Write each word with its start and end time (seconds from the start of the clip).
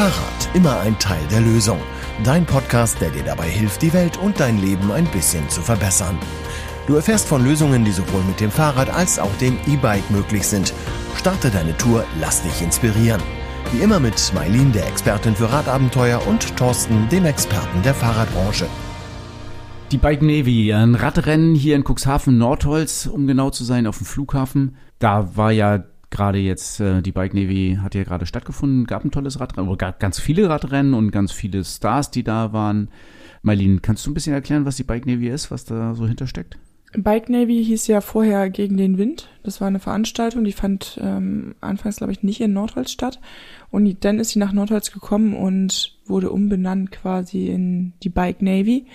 Fahrrad, 0.00 0.48
immer 0.54 0.80
ein 0.80 0.98
Teil 0.98 1.20
der 1.30 1.42
Lösung. 1.42 1.78
Dein 2.24 2.46
Podcast, 2.46 2.98
der 3.02 3.10
dir 3.10 3.22
dabei 3.22 3.50
hilft, 3.50 3.82
die 3.82 3.92
Welt 3.92 4.16
und 4.16 4.40
dein 4.40 4.56
Leben 4.56 4.90
ein 4.90 5.04
bisschen 5.04 5.46
zu 5.50 5.60
verbessern. 5.60 6.18
Du 6.86 6.94
erfährst 6.94 7.28
von 7.28 7.44
Lösungen, 7.44 7.84
die 7.84 7.92
sowohl 7.92 8.22
mit 8.22 8.40
dem 8.40 8.50
Fahrrad 8.50 8.88
als 8.88 9.18
auch 9.18 9.36
dem 9.42 9.58
E-Bike 9.66 10.10
möglich 10.10 10.48
sind. 10.48 10.72
Starte 11.16 11.50
deine 11.50 11.76
Tour, 11.76 12.06
lass 12.18 12.42
dich 12.42 12.62
inspirieren. 12.62 13.20
Wie 13.72 13.82
immer 13.82 14.00
mit 14.00 14.32
Mailin, 14.34 14.72
der 14.72 14.88
Expertin 14.88 15.36
für 15.36 15.52
Radabenteuer, 15.52 16.26
und 16.26 16.56
Thorsten, 16.56 17.06
dem 17.10 17.26
Experten 17.26 17.82
der 17.82 17.92
Fahrradbranche. 17.92 18.68
Die 19.92 19.98
Bike 19.98 20.22
Navy, 20.22 20.72
ein 20.72 20.94
Radrennen 20.94 21.54
hier 21.54 21.76
in 21.76 21.84
Cuxhaven 21.84 22.38
Nordholz, 22.38 23.04
um 23.04 23.26
genau 23.26 23.50
zu 23.50 23.64
sein, 23.64 23.86
auf 23.86 23.98
dem 23.98 24.06
Flughafen. 24.06 24.76
Da 24.98 25.36
war 25.36 25.52
ja 25.52 25.84
gerade 26.10 26.38
jetzt, 26.38 26.80
äh, 26.80 27.02
die 27.02 27.12
Bike 27.12 27.34
Navy 27.34 27.78
hat 27.80 27.94
ja 27.94 28.04
gerade 28.04 28.26
stattgefunden, 28.26 28.86
gab 28.86 29.04
ein 29.04 29.10
tolles 29.10 29.40
Radrennen, 29.40 29.70
oder 29.70 29.92
ganz 29.92 30.20
viele 30.20 30.48
Radrennen 30.48 30.94
und 30.94 31.10
ganz 31.10 31.32
viele 31.32 31.64
Stars, 31.64 32.10
die 32.10 32.24
da 32.24 32.52
waren. 32.52 32.88
Marlene, 33.42 33.80
kannst 33.80 34.04
du 34.04 34.10
ein 34.10 34.14
bisschen 34.14 34.34
erklären, 34.34 34.66
was 34.66 34.76
die 34.76 34.84
Bike 34.84 35.06
Navy 35.06 35.28
ist, 35.28 35.50
was 35.50 35.64
da 35.64 35.94
so 35.94 36.06
hintersteckt? 36.06 36.58
Bike 36.92 37.28
Navy 37.28 37.64
hieß 37.64 37.86
ja 37.86 38.00
vorher 38.00 38.50
gegen 38.50 38.76
den 38.76 38.98
Wind. 38.98 39.28
Das 39.44 39.60
war 39.60 39.68
eine 39.68 39.78
Veranstaltung, 39.78 40.42
die 40.42 40.52
fand 40.52 40.98
ähm, 41.00 41.54
anfangs, 41.60 41.96
glaube 41.96 42.12
ich, 42.12 42.24
nicht 42.24 42.40
in 42.40 42.52
Nordholz 42.52 42.90
statt. 42.90 43.20
Und 43.70 44.04
dann 44.04 44.18
ist 44.18 44.30
sie 44.30 44.40
nach 44.40 44.52
Nordholz 44.52 44.90
gekommen 44.90 45.34
und 45.34 45.96
wurde 46.06 46.30
umbenannt 46.30 46.90
quasi 46.90 47.46
in 47.46 47.92
die 48.02 48.08
Bike 48.08 48.42
Navy. 48.42 48.86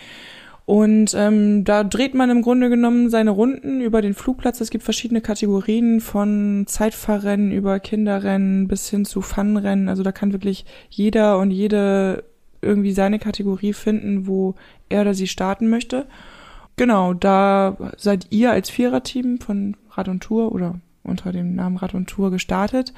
Und 0.66 1.14
ähm, 1.16 1.64
da 1.64 1.84
dreht 1.84 2.16
man 2.16 2.32
im 2.32 2.42
Grunde 2.42 2.70
genommen 2.70 3.12
seine 3.12 3.30
Runden 3.30 3.82
über 3.82 4.02
den 4.02 4.16
Flugplatz. 4.16 4.62
Es 4.62 4.72
gibt 4.72 4.84
verschiedene 4.84 5.22
Kategorien 5.22 6.02
von 6.02 6.66
Zeitfahrrennen 6.68 7.52
über 7.52 7.80
Kinderrennen 7.80 8.68
bis 8.68 8.90
hin 8.90 9.06
zu 9.06 9.22
Funrennen. 9.22 9.90
Also 9.90 10.02
da 10.02 10.12
kann 10.12 10.34
wirklich 10.34 10.66
jeder 10.90 11.38
und 11.38 11.52
jede 11.52 12.24
irgendwie 12.64 12.94
seine 12.94 13.20
Kategorie 13.20 13.74
finden, 13.74 14.26
wo 14.26 14.56
er 14.90 15.02
oder 15.02 15.14
sie 15.14 15.28
starten 15.28 15.70
möchte. 15.70 16.08
Genau, 16.78 17.14
da 17.14 17.78
seid 17.98 18.28
ihr 18.32 18.52
als 18.52 18.72
Viererteam 18.72 19.40
von 19.40 19.78
Rad 19.92 20.10
und 20.10 20.22
Tour 20.22 20.52
oder 20.52 20.80
unter 21.04 21.32
dem 21.32 21.54
Namen 21.54 21.78
Rad 21.78 21.94
und 21.94 22.08
Tour 22.08 22.32
gestartet. 22.32 22.92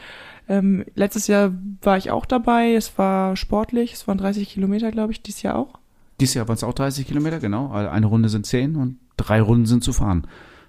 Ähm, 0.48 0.86
letztes 0.96 1.28
Jahr 1.28 1.54
war 1.82 1.98
ich 1.98 2.12
auch 2.12 2.26
dabei. 2.26 2.74
Es 2.74 2.98
war 2.98 3.36
sportlich. 3.36 3.92
Es 3.92 4.08
waren 4.08 4.18
30 4.18 4.50
Kilometer, 4.50 4.90
glaube 4.92 5.12
ich, 5.12 5.22
dieses 5.22 5.42
Jahr 5.42 5.58
auch. 5.58 5.80
Dieses 6.20 6.36
Jahr 6.36 6.48
waren 6.48 6.56
es 6.56 6.64
auch 6.64 6.74
30 6.74 7.08
Kilometer, 7.08 7.40
genau. 7.40 7.70
Also 7.70 7.90
eine 7.90 8.06
Runde 8.06 8.30
sind 8.30 8.46
10 8.46 8.76
und 8.76 8.98
drei 9.18 9.42
Runden 9.42 9.66
sind 9.66 9.84
zu 9.84 9.94
fahren. 9.94 10.28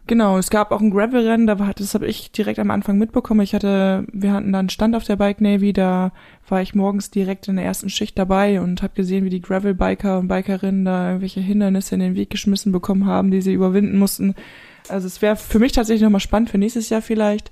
Genau, 0.08 0.38
es 0.38 0.48
gab 0.48 0.72
auch 0.72 0.80
ein 0.80 0.90
Gravel-Rennen, 0.90 1.46
das 1.46 1.92
habe 1.92 2.06
ich 2.06 2.32
direkt 2.32 2.58
am 2.58 2.70
Anfang 2.70 2.96
mitbekommen. 2.96 3.42
Ich 3.42 3.54
hatte, 3.54 4.06
wir 4.10 4.32
hatten 4.32 4.52
da 4.52 4.58
einen 4.58 4.70
Stand 4.70 4.96
auf 4.96 5.04
der 5.04 5.16
Bike 5.16 5.42
Navy, 5.42 5.74
da 5.74 6.12
war 6.48 6.62
ich 6.62 6.74
morgens 6.74 7.10
direkt 7.10 7.46
in 7.46 7.56
der 7.56 7.66
ersten 7.66 7.90
Schicht 7.90 8.18
dabei 8.18 8.62
und 8.62 8.82
habe 8.82 8.94
gesehen, 8.94 9.26
wie 9.26 9.30
die 9.30 9.42
Gravel-Biker 9.42 10.18
und 10.18 10.28
Bikerinnen 10.28 10.86
da 10.86 11.08
irgendwelche 11.08 11.40
Hindernisse 11.40 11.94
in 11.94 12.00
den 12.00 12.14
Weg 12.14 12.30
geschmissen 12.30 12.72
bekommen 12.72 13.04
haben, 13.04 13.30
die 13.30 13.42
sie 13.42 13.52
überwinden 13.52 13.98
mussten. 13.98 14.34
Also 14.88 15.06
es 15.06 15.20
wäre 15.20 15.36
für 15.36 15.58
mich 15.58 15.72
tatsächlich 15.72 16.02
nochmal 16.02 16.20
spannend 16.20 16.48
für 16.48 16.58
nächstes 16.58 16.88
Jahr 16.88 17.02
vielleicht. 17.02 17.50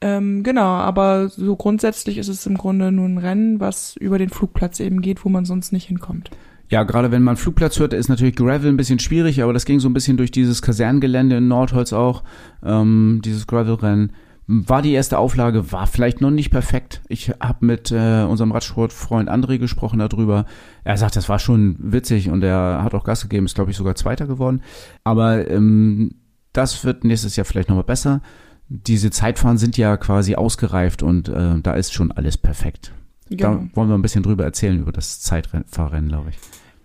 Ähm, 0.00 0.42
genau, 0.42 0.66
aber 0.66 1.28
so 1.28 1.54
grundsätzlich 1.54 2.18
ist 2.18 2.26
es 2.26 2.44
im 2.44 2.58
Grunde 2.58 2.90
nur 2.90 3.06
ein 3.06 3.18
Rennen, 3.18 3.60
was 3.60 3.94
über 3.96 4.18
den 4.18 4.30
Flugplatz 4.30 4.80
eben 4.80 5.00
geht, 5.00 5.24
wo 5.24 5.28
man 5.28 5.44
sonst 5.44 5.70
nicht 5.70 5.86
hinkommt. 5.86 6.30
Ja, 6.70 6.82
gerade 6.82 7.10
wenn 7.10 7.22
man 7.22 7.36
Flugplatz 7.36 7.78
hört, 7.78 7.92
ist 7.92 8.08
natürlich 8.08 8.36
Gravel 8.36 8.70
ein 8.70 8.76
bisschen 8.76 8.98
schwierig, 8.98 9.42
aber 9.42 9.52
das 9.52 9.64
ging 9.64 9.80
so 9.80 9.88
ein 9.88 9.94
bisschen 9.94 10.16
durch 10.16 10.30
dieses 10.30 10.62
Kaserngelände 10.62 11.36
in 11.36 11.48
Nordholz 11.48 11.92
auch, 11.92 12.24
ähm, 12.64 13.20
dieses 13.24 13.46
Gravel-Rennen. 13.46 14.12
War 14.46 14.82
die 14.82 14.92
erste 14.92 15.18
Auflage, 15.18 15.72
war 15.72 15.86
vielleicht 15.86 16.20
noch 16.20 16.30
nicht 16.30 16.50
perfekt. 16.50 17.00
Ich 17.08 17.30
habe 17.40 17.64
mit 17.64 17.90
äh, 17.90 18.24
unserem 18.24 18.52
Radsportfreund 18.52 19.30
André 19.30 19.58
gesprochen 19.58 19.98
darüber. 20.00 20.44
Er 20.84 20.98
sagt, 20.98 21.16
das 21.16 21.30
war 21.30 21.38
schon 21.38 21.76
witzig 21.78 22.28
und 22.28 22.44
er 22.44 22.82
hat 22.82 22.94
auch 22.94 23.04
Gas 23.04 23.22
gegeben, 23.22 23.46
ist 23.46 23.54
glaube 23.54 23.70
ich 23.70 23.76
sogar 23.76 23.94
Zweiter 23.94 24.26
geworden. 24.26 24.60
Aber 25.02 25.48
ähm, 25.50 26.16
das 26.52 26.84
wird 26.84 27.04
nächstes 27.04 27.36
Jahr 27.36 27.46
vielleicht 27.46 27.70
nochmal 27.70 27.84
besser. 27.84 28.20
Diese 28.68 29.10
Zeitfahren 29.10 29.56
sind 29.56 29.78
ja 29.78 29.96
quasi 29.96 30.34
ausgereift 30.34 31.02
und 31.02 31.28
äh, 31.28 31.60
da 31.62 31.72
ist 31.72 31.94
schon 31.94 32.12
alles 32.12 32.36
perfekt. 32.36 32.92
Genau. 33.30 33.54
Da 33.54 33.68
wollen 33.74 33.88
wir 33.88 33.94
ein 33.94 34.02
bisschen 34.02 34.22
drüber 34.22 34.44
erzählen, 34.44 34.78
über 34.78 34.92
das 34.92 35.20
Zeitfahrrennen, 35.20 36.08
glaube 36.08 36.30
ich. 36.30 36.36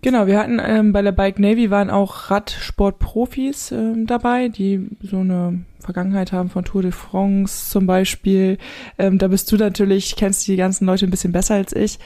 Genau, 0.02 0.28
wir 0.28 0.40
hatten 0.40 0.60
ähm, 0.64 0.94
bei 0.94 1.02
der 1.02 1.12
Bike 1.12 1.40
Navy 1.40 1.72
waren 1.72 1.90
auch 1.90 2.32
Radsportprofis 2.32 3.74
ähm, 3.74 4.08
dabei, 4.08 4.48
die 4.48 4.88
so 5.02 5.20
eine 5.20 5.60
Vergangenheit 5.82 6.32
haben 6.32 6.50
von 6.50 6.64
Tour 6.64 6.84
de 6.84 6.92
France 6.92 7.70
zum 7.70 7.86
Beispiel. 7.86 8.58
Ähm, 8.98 9.18
da 9.18 9.28
bist 9.28 9.52
du 9.52 9.58
natürlich, 9.58 10.16
kennst 10.16 10.48
die 10.48 10.56
ganzen 10.56 10.86
Leute 10.86 11.06
ein 11.06 11.12
bisschen 11.12 11.34
besser 11.34 11.56
als 11.56 11.74
ich. 11.74 12.00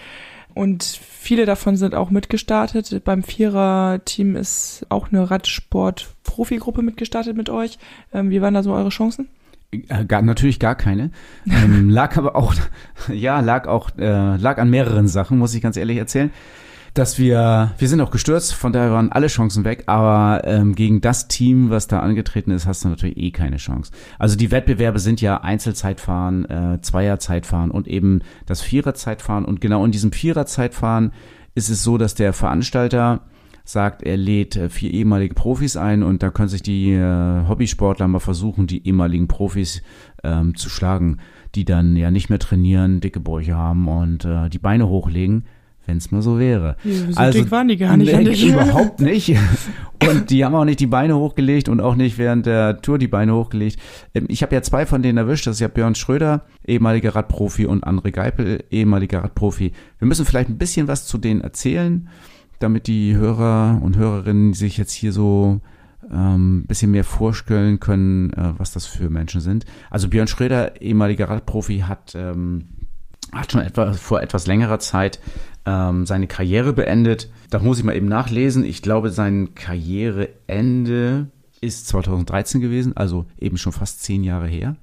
Und 0.55 0.83
viele 0.83 1.45
davon 1.45 1.77
sind 1.77 1.93
auch 1.93 2.09
mitgestartet. 2.09 3.03
Beim 3.03 3.21
Vierer-Team 3.23 4.35
ist 4.35 4.85
auch 4.89 5.11
eine 5.11 5.29
Radsport-Profi-Gruppe 5.29 6.81
mitgestartet 6.81 7.37
mit 7.37 7.49
euch. 7.49 7.77
Ähm, 8.11 8.31
wie 8.31 8.41
waren 8.41 8.53
da 8.55 8.63
so 8.63 8.73
eure 8.73 8.89
Chancen? 8.89 9.27
Äh, 9.73 10.05
gar, 10.05 10.21
natürlich 10.21 10.59
gar 10.59 10.75
keine. 10.75 11.11
ähm, 11.49 11.89
lag 11.89 12.17
aber 12.17 12.35
auch, 12.35 12.53
ja, 13.11 13.39
lag 13.39 13.67
auch, 13.67 13.89
äh, 13.97 14.37
lag 14.37 14.57
an 14.57 14.69
mehreren 14.69 15.07
Sachen, 15.07 15.37
muss 15.37 15.53
ich 15.53 15.61
ganz 15.61 15.77
ehrlich 15.77 15.97
erzählen. 15.97 16.31
Dass 16.93 17.17
wir, 17.17 17.71
wir 17.79 17.89
sind 17.89 18.01
auch 18.01 18.11
gestürzt, 18.11 18.53
von 18.53 18.71
daher 18.71 18.91
waren 18.91 19.11
alle 19.11 19.25
Chancen 19.25 19.65
weg, 19.65 19.85
aber 19.87 20.41
ähm, 20.45 20.75
gegen 20.75 21.01
das 21.01 21.27
Team, 21.27 21.71
was 21.71 21.87
da 21.87 22.01
angetreten 22.01 22.51
ist, 22.51 22.67
hast 22.67 22.85
du 22.85 22.89
natürlich 22.89 23.17
eh 23.17 23.31
keine 23.31 23.57
Chance. 23.57 23.91
Also 24.19 24.35
die 24.35 24.51
Wettbewerbe 24.51 24.99
sind 24.99 25.19
ja 25.19 25.41
Einzelzeitfahren, 25.41 26.45
äh, 26.45 26.81
Zweierzeitfahren 26.81 27.71
und 27.71 27.87
eben 27.87 28.21
das 28.45 28.61
Viererzeitfahren. 28.61 29.43
Und 29.43 29.59
genau 29.59 29.83
in 29.85 29.91
diesem 29.91 30.11
Viererzeitfahren 30.11 31.13
ist 31.55 31.69
es 31.69 31.81
so, 31.81 31.97
dass 31.97 32.13
der 32.13 32.31
Veranstalter 32.31 33.21
sagt, 33.63 34.03
er 34.03 34.17
lädt 34.17 34.55
äh, 34.55 34.69
vier 34.69 34.91
ehemalige 34.91 35.35
Profis 35.35 35.77
ein 35.77 36.03
und 36.03 36.21
da 36.21 36.29
können 36.31 36.49
sich 36.49 36.61
die 36.61 36.91
äh, 36.91 37.47
Hobbysportler 37.47 38.07
mal 38.07 38.19
versuchen, 38.19 38.67
die 38.67 38.85
ehemaligen 38.85 39.27
Profis 39.27 39.81
ähm, 40.23 40.55
zu 40.55 40.69
schlagen, 40.69 41.17
die 41.55 41.65
dann 41.65 41.95
ja 41.95 42.11
nicht 42.11 42.29
mehr 42.29 42.39
trainieren, 42.39 42.99
dicke 42.99 43.19
Bäuche 43.19 43.55
haben 43.55 43.87
und 43.87 44.25
äh, 44.25 44.49
die 44.49 44.59
Beine 44.59 44.87
hochlegen. 44.87 45.45
Wenn 45.85 45.97
es 45.97 46.11
mal 46.11 46.21
so 46.21 46.39
wäre. 46.39 46.77
Ja, 46.85 47.11
so 47.11 47.19
also 47.19 47.39
dick 47.39 47.51
waren 47.51 47.67
die 47.67 47.75
gar 47.75 47.97
nicht. 47.97 48.13
Nee, 48.13 48.49
überhaupt 48.49 49.01
nicht. 49.01 49.35
Und 50.09 50.29
die 50.29 50.45
haben 50.45 50.55
auch 50.55 50.63
nicht 50.63 50.79
die 50.79 50.87
Beine 50.87 51.17
hochgelegt 51.17 51.69
und 51.69 51.79
auch 51.79 51.95
nicht 51.95 52.17
während 52.17 52.45
der 52.45 52.81
Tour 52.81 52.97
die 52.97 53.07
Beine 53.07 53.33
hochgelegt. 53.33 53.79
Ähm, 54.13 54.25
ich 54.27 54.43
habe 54.43 54.55
ja 54.55 54.61
zwei 54.61 54.85
von 54.85 55.01
denen 55.01 55.17
erwischt. 55.17 55.47
Das 55.47 55.55
ist 55.55 55.59
ja 55.59 55.67
Björn 55.69 55.95
Schröder, 55.95 56.45
ehemaliger 56.65 57.15
Radprofi, 57.15 57.65
und 57.65 57.85
André 57.85 58.11
Geipel, 58.11 58.63
ehemaliger 58.69 59.23
Radprofi. 59.23 59.71
Wir 59.99 60.07
müssen 60.07 60.25
vielleicht 60.25 60.49
ein 60.49 60.57
bisschen 60.57 60.89
was 60.89 61.05
zu 61.05 61.17
denen 61.17 61.41
erzählen 61.41 62.09
damit 62.63 62.87
die 62.87 63.15
Hörer 63.15 63.79
und 63.81 63.97
Hörerinnen 63.97 64.53
sich 64.53 64.77
jetzt 64.77 64.93
hier 64.93 65.11
so 65.11 65.61
ähm, 66.11 66.65
bisschen 66.67 66.91
mehr 66.91 67.03
vorstellen 67.03 67.79
können, 67.79 68.31
äh, 68.33 68.53
was 68.57 68.71
das 68.71 68.85
für 68.85 69.09
Menschen 69.09 69.41
sind. 69.41 69.65
Also 69.89 70.09
Björn 70.09 70.27
Schröder, 70.27 70.81
ehemaliger 70.81 71.29
Radprofi, 71.29 71.79
hat, 71.79 72.15
ähm, 72.15 72.65
hat 73.31 73.51
schon 73.51 73.61
etwa, 73.61 73.93
vor 73.93 74.21
etwas 74.21 74.47
längerer 74.47 74.79
Zeit 74.79 75.19
ähm, 75.65 76.05
seine 76.05 76.27
Karriere 76.27 76.73
beendet. 76.73 77.31
Da 77.49 77.59
muss 77.59 77.79
ich 77.79 77.83
mal 77.83 77.95
eben 77.95 78.07
nachlesen. 78.07 78.65
Ich 78.65 78.81
glaube, 78.81 79.11
sein 79.11 79.55
Karriereende 79.55 81.27
ist 81.61 81.87
2013 81.87 82.61
gewesen, 82.61 82.97
also 82.97 83.25
eben 83.39 83.57
schon 83.57 83.71
fast 83.71 84.03
zehn 84.03 84.23
Jahre 84.23 84.47
her. 84.47 84.75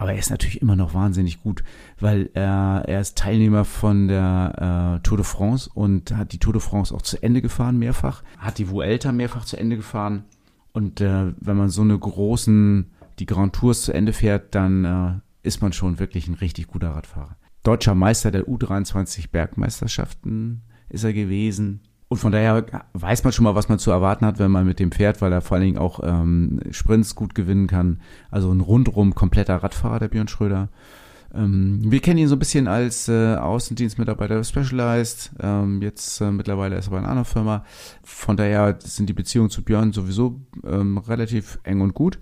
Aber 0.00 0.14
er 0.14 0.18
ist 0.18 0.30
natürlich 0.30 0.62
immer 0.62 0.76
noch 0.76 0.94
wahnsinnig 0.94 1.42
gut, 1.42 1.62
weil 1.98 2.30
er, 2.32 2.84
er 2.86 3.02
ist 3.02 3.18
Teilnehmer 3.18 3.66
von 3.66 4.08
der 4.08 4.96
äh, 4.96 5.02
Tour 5.02 5.18
de 5.18 5.26
France 5.26 5.68
und 5.74 6.16
hat 6.16 6.32
die 6.32 6.38
Tour 6.38 6.54
de 6.54 6.62
France 6.62 6.94
auch 6.94 7.02
zu 7.02 7.22
Ende 7.22 7.42
gefahren 7.42 7.78
mehrfach, 7.78 8.22
hat 8.38 8.56
die 8.56 8.70
Vuelta 8.70 9.12
mehrfach 9.12 9.44
zu 9.44 9.58
Ende 9.58 9.76
gefahren. 9.76 10.24
Und 10.72 11.02
äh, 11.02 11.34
wenn 11.38 11.56
man 11.58 11.68
so 11.68 11.82
eine 11.82 11.98
großen, 11.98 12.90
die 13.18 13.26
Grand 13.26 13.54
Tours 13.54 13.82
zu 13.82 13.92
Ende 13.92 14.14
fährt, 14.14 14.54
dann 14.54 14.84
äh, 14.86 15.46
ist 15.46 15.60
man 15.60 15.74
schon 15.74 15.98
wirklich 15.98 16.28
ein 16.28 16.34
richtig 16.34 16.68
guter 16.68 16.92
Radfahrer. 16.92 17.36
Deutscher 17.62 17.94
Meister 17.94 18.30
der 18.30 18.48
U23 18.48 19.30
Bergmeisterschaften 19.30 20.62
ist 20.88 21.04
er 21.04 21.12
gewesen. 21.12 21.82
Und 22.12 22.18
von 22.18 22.32
daher 22.32 22.66
weiß 22.92 23.22
man 23.22 23.32
schon 23.32 23.44
mal, 23.44 23.54
was 23.54 23.68
man 23.68 23.78
zu 23.78 23.92
erwarten 23.92 24.26
hat, 24.26 24.40
wenn 24.40 24.50
man 24.50 24.66
mit 24.66 24.80
dem 24.80 24.90
fährt, 24.90 25.22
weil 25.22 25.32
er 25.32 25.42
vor 25.42 25.54
allen 25.54 25.66
Dingen 25.66 25.78
auch 25.78 26.00
ähm, 26.02 26.58
Sprints 26.72 27.14
gut 27.14 27.36
gewinnen 27.36 27.68
kann. 27.68 28.00
Also 28.32 28.50
ein 28.50 28.60
rundrum 28.60 29.14
kompletter 29.14 29.62
Radfahrer, 29.62 30.00
der 30.00 30.08
Björn 30.08 30.26
Schröder. 30.26 30.70
Ähm, 31.32 31.78
wir 31.84 32.00
kennen 32.00 32.18
ihn 32.18 32.26
so 32.26 32.34
ein 32.34 32.40
bisschen 32.40 32.66
als 32.66 33.08
äh, 33.08 33.36
Außendienstmitarbeiter 33.36 34.42
Specialized. 34.42 35.30
Ähm, 35.38 35.82
jetzt 35.82 36.20
äh, 36.20 36.32
mittlerweile 36.32 36.76
ist 36.78 36.88
er 36.88 36.90
bei 36.90 36.98
einer 36.98 37.10
anderen 37.10 37.26
Firma. 37.26 37.64
Von 38.02 38.36
daher 38.36 38.76
sind 38.80 39.08
die 39.08 39.12
Beziehungen 39.12 39.50
zu 39.50 39.62
Björn 39.62 39.92
sowieso 39.92 40.40
ähm, 40.64 40.98
relativ 40.98 41.60
eng 41.62 41.80
und 41.80 41.94
gut. 41.94 42.18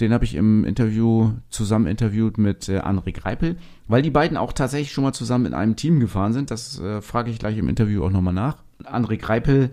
Den 0.00 0.12
habe 0.12 0.24
ich 0.24 0.36
im 0.36 0.64
Interview 0.64 1.32
zusammen 1.50 1.88
interviewt 1.88 2.38
mit 2.38 2.68
äh, 2.68 2.78
André 2.78 3.12
Greipel, 3.12 3.56
weil 3.88 4.02
die 4.02 4.10
beiden 4.10 4.36
auch 4.36 4.52
tatsächlich 4.52 4.92
schon 4.92 5.02
mal 5.02 5.12
zusammen 5.12 5.46
in 5.46 5.54
einem 5.54 5.74
Team 5.74 5.98
gefahren 5.98 6.32
sind. 6.32 6.52
Das 6.52 6.78
äh, 6.78 7.02
frage 7.02 7.32
ich 7.32 7.40
gleich 7.40 7.58
im 7.58 7.68
Interview 7.68 8.04
auch 8.04 8.10
nochmal 8.10 8.32
nach. 8.32 8.58
André 8.86 9.16
Greipel 9.16 9.70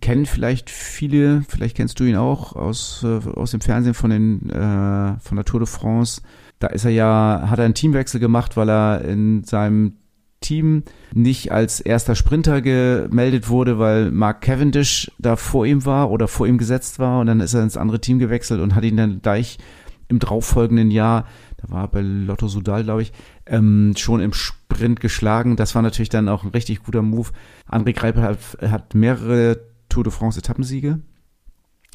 kennen 0.00 0.26
vielleicht 0.26 0.68
viele, 0.70 1.42
vielleicht 1.48 1.76
kennst 1.76 1.98
du 1.98 2.04
ihn 2.04 2.16
auch 2.16 2.54
aus, 2.54 3.04
äh, 3.04 3.20
aus 3.30 3.52
dem 3.52 3.60
Fernsehen 3.60 3.94
von, 3.94 4.10
den, 4.10 4.50
äh, 4.50 5.18
von 5.20 5.36
der 5.36 5.44
Tour 5.44 5.60
de 5.60 5.66
France. 5.66 6.20
Da 6.58 6.68
ist 6.68 6.84
er 6.84 6.90
ja, 6.90 7.46
hat 7.48 7.58
er 7.58 7.64
einen 7.64 7.74
Teamwechsel 7.74 8.20
gemacht, 8.20 8.56
weil 8.56 8.68
er 8.68 9.02
in 9.02 9.44
seinem 9.44 9.94
Team 10.40 10.82
nicht 11.14 11.52
als 11.52 11.80
erster 11.80 12.14
Sprinter 12.14 12.60
gemeldet 12.60 13.48
wurde, 13.48 13.78
weil 13.78 14.10
Mark 14.10 14.42
Cavendish 14.42 15.10
da 15.18 15.36
vor 15.36 15.64
ihm 15.64 15.86
war 15.86 16.10
oder 16.10 16.28
vor 16.28 16.46
ihm 16.46 16.58
gesetzt 16.58 16.98
war 16.98 17.20
und 17.20 17.28
dann 17.28 17.40
ist 17.40 17.54
er 17.54 17.62
ins 17.62 17.76
andere 17.76 18.00
Team 18.00 18.18
gewechselt 18.18 18.60
und 18.60 18.74
hat 18.74 18.84
ihn 18.84 18.96
dann 18.96 19.22
gleich 19.22 19.58
im 20.08 20.18
darauffolgenden 20.18 20.90
Jahr, 20.90 21.26
da 21.62 21.72
war 21.72 21.88
bei 21.88 22.00
Lotto 22.00 22.48
Sudal, 22.48 22.84
glaube 22.84 23.02
ich, 23.02 23.12
ähm, 23.46 23.94
schon 23.96 24.20
im 24.20 24.32
Sprint 24.32 25.00
geschlagen. 25.00 25.56
Das 25.56 25.74
war 25.74 25.82
natürlich 25.82 26.08
dann 26.08 26.28
auch 26.28 26.44
ein 26.44 26.50
richtig 26.50 26.82
guter 26.82 27.02
Move. 27.02 27.30
André 27.68 27.92
Greipel 27.94 28.22
hat, 28.22 28.38
hat 28.62 28.94
mehrere 28.94 29.60
Tour 29.88 30.04
de 30.04 30.12
France 30.12 30.38
Etappensiege, 30.38 31.00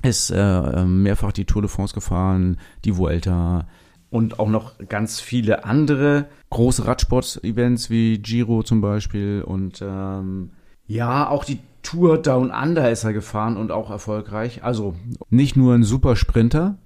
ist 0.03 0.29
äh, 0.29 0.85
mehrfach 0.85 1.31
die 1.31 1.45
Tour 1.45 1.61
de 1.61 1.69
France 1.69 1.93
gefahren, 1.93 2.57
die 2.85 2.97
Vuelta, 2.97 3.67
und 4.09 4.39
auch 4.39 4.49
noch 4.49 4.73
ganz 4.87 5.19
viele 5.19 5.65
andere 5.65 6.27
große 6.49 6.85
Radsport-Events 6.85 7.89
wie 7.89 8.19
Giro 8.19 8.63
zum 8.63 8.81
Beispiel 8.81 9.43
und 9.45 9.81
ähm, 9.81 10.51
ja, 10.85 11.27
auch 11.27 11.43
die 11.43 11.59
Tour 11.83 12.17
Down 12.17 12.51
Under 12.51 12.89
ist 12.89 13.03
er 13.03 13.13
gefahren 13.13 13.57
und 13.57 13.71
auch 13.71 13.89
erfolgreich. 13.89 14.63
Also 14.63 14.95
nicht 15.29 15.57
nur 15.57 15.73
ein 15.73 15.83
super 15.83 16.15
Sprinter, 16.15 16.77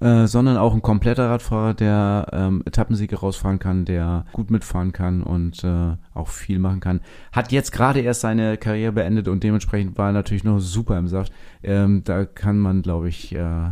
äh, 0.00 0.26
sondern 0.26 0.56
auch 0.56 0.74
ein 0.74 0.82
kompletter 0.82 1.30
Radfahrer, 1.30 1.74
der 1.74 2.26
ähm, 2.32 2.62
Etappensiege 2.64 3.16
rausfahren 3.16 3.58
kann, 3.58 3.84
der 3.84 4.26
gut 4.32 4.50
mitfahren 4.50 4.92
kann 4.92 5.22
und 5.22 5.62
äh, 5.64 5.96
auch 6.14 6.28
viel 6.28 6.58
machen 6.58 6.80
kann. 6.80 7.00
Hat 7.32 7.52
jetzt 7.52 7.72
gerade 7.72 8.00
erst 8.00 8.22
seine 8.22 8.56
Karriere 8.56 8.92
beendet 8.92 9.28
und 9.28 9.42
dementsprechend 9.42 9.96
war 9.96 10.08
er 10.08 10.12
natürlich 10.12 10.44
noch 10.44 10.58
super 10.58 10.98
im 10.98 11.08
Saft. 11.08 11.32
Ähm, 11.62 12.02
da 12.04 12.24
kann 12.24 12.58
man, 12.58 12.82
glaube 12.82 13.08
ich, 13.08 13.34
äh, 13.34 13.70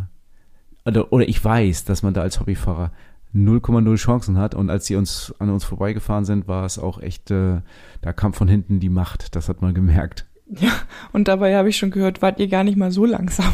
oder, 0.85 1.13
oder 1.13 1.29
ich 1.29 1.45
weiß, 1.45 1.85
dass 1.85 2.03
man 2.03 2.15
da 2.15 2.23
als 2.23 2.41
Hobbyfahrer 2.41 2.93
0,0 3.35 3.97
Chancen 3.97 4.39
hat. 4.39 4.55
Und 4.55 4.71
als 4.71 4.87
sie 4.87 4.97
uns 4.97 5.35
an 5.39 5.51
uns 5.51 5.65
vorbeigefahren 5.65 6.25
sind, 6.25 6.49
war 6.49 6.65
es 6.65 6.79
auch 6.79 7.01
echt, 7.01 7.31
äh, 7.31 7.61
da 8.01 8.13
kam 8.13 8.33
von 8.33 8.49
hinten 8.49 8.81
die 8.81 8.89
Macht. 8.89 9.35
Das 9.37 9.49
hat 9.49 9.63
man 9.63 9.75
gemerkt. 9.75 10.27
Ja, 10.47 10.73
und 11.13 11.29
dabei 11.29 11.57
habe 11.57 11.71
ich 11.71 11.79
schon 11.79 11.91
gehört, 11.91 12.21
wart 12.21 12.39
ihr 12.39 12.49
gar 12.49 12.65
nicht 12.65 12.77
mal 12.77 12.91
so 12.91 13.07
langsam. 13.07 13.53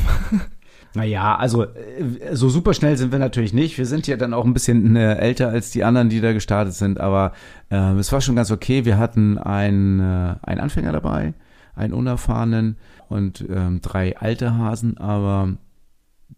Naja, 0.94 1.37
also 1.37 1.64
äh, 1.64 2.32
so 2.32 2.49
super 2.49 2.75
schnell 2.75 2.96
sind 2.96 3.12
wir 3.12 3.19
natürlich 3.19 3.52
nicht. 3.52 3.79
Wir 3.79 3.87
sind 3.87 4.06
ja 4.06 4.17
dann 4.17 4.35
auch 4.35 4.44
ein 4.44 4.55
bisschen 4.55 4.96
äh, 4.96 5.14
älter 5.17 5.49
als 5.49 5.70
die 5.70 5.85
anderen, 5.85 6.08
die 6.08 6.20
da 6.20 6.32
gestartet 6.32 6.75
sind. 6.75 6.99
Aber 6.99 7.32
äh, 7.70 7.93
es 7.94 8.12
war 8.12 8.20
schon 8.20 8.37
ganz 8.37 8.50
okay. 8.50 8.85
Wir 8.85 8.99
hatten 8.99 9.38
einen, 9.38 10.00
äh, 10.00 10.37
einen 10.43 10.61
Anfänger 10.61 10.93
dabei, 10.93 11.35
einen 11.75 11.93
unerfahrenen 11.93 12.76
und 13.08 13.44
ähm, 13.49 13.81
drei 13.81 14.17
alte 14.17 14.56
Hasen. 14.56 14.99
Aber 14.99 15.55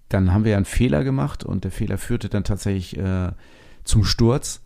dann 0.08 0.32
haben 0.32 0.44
wir 0.44 0.52
ja 0.52 0.56
einen 0.56 0.66
Fehler 0.66 1.04
gemacht 1.04 1.44
und 1.44 1.64
der 1.64 1.70
Fehler 1.70 1.98
führte 1.98 2.28
dann 2.28 2.44
tatsächlich 2.44 2.98
äh, 2.98 3.30
zum 3.84 4.04
Sturz. 4.04 4.62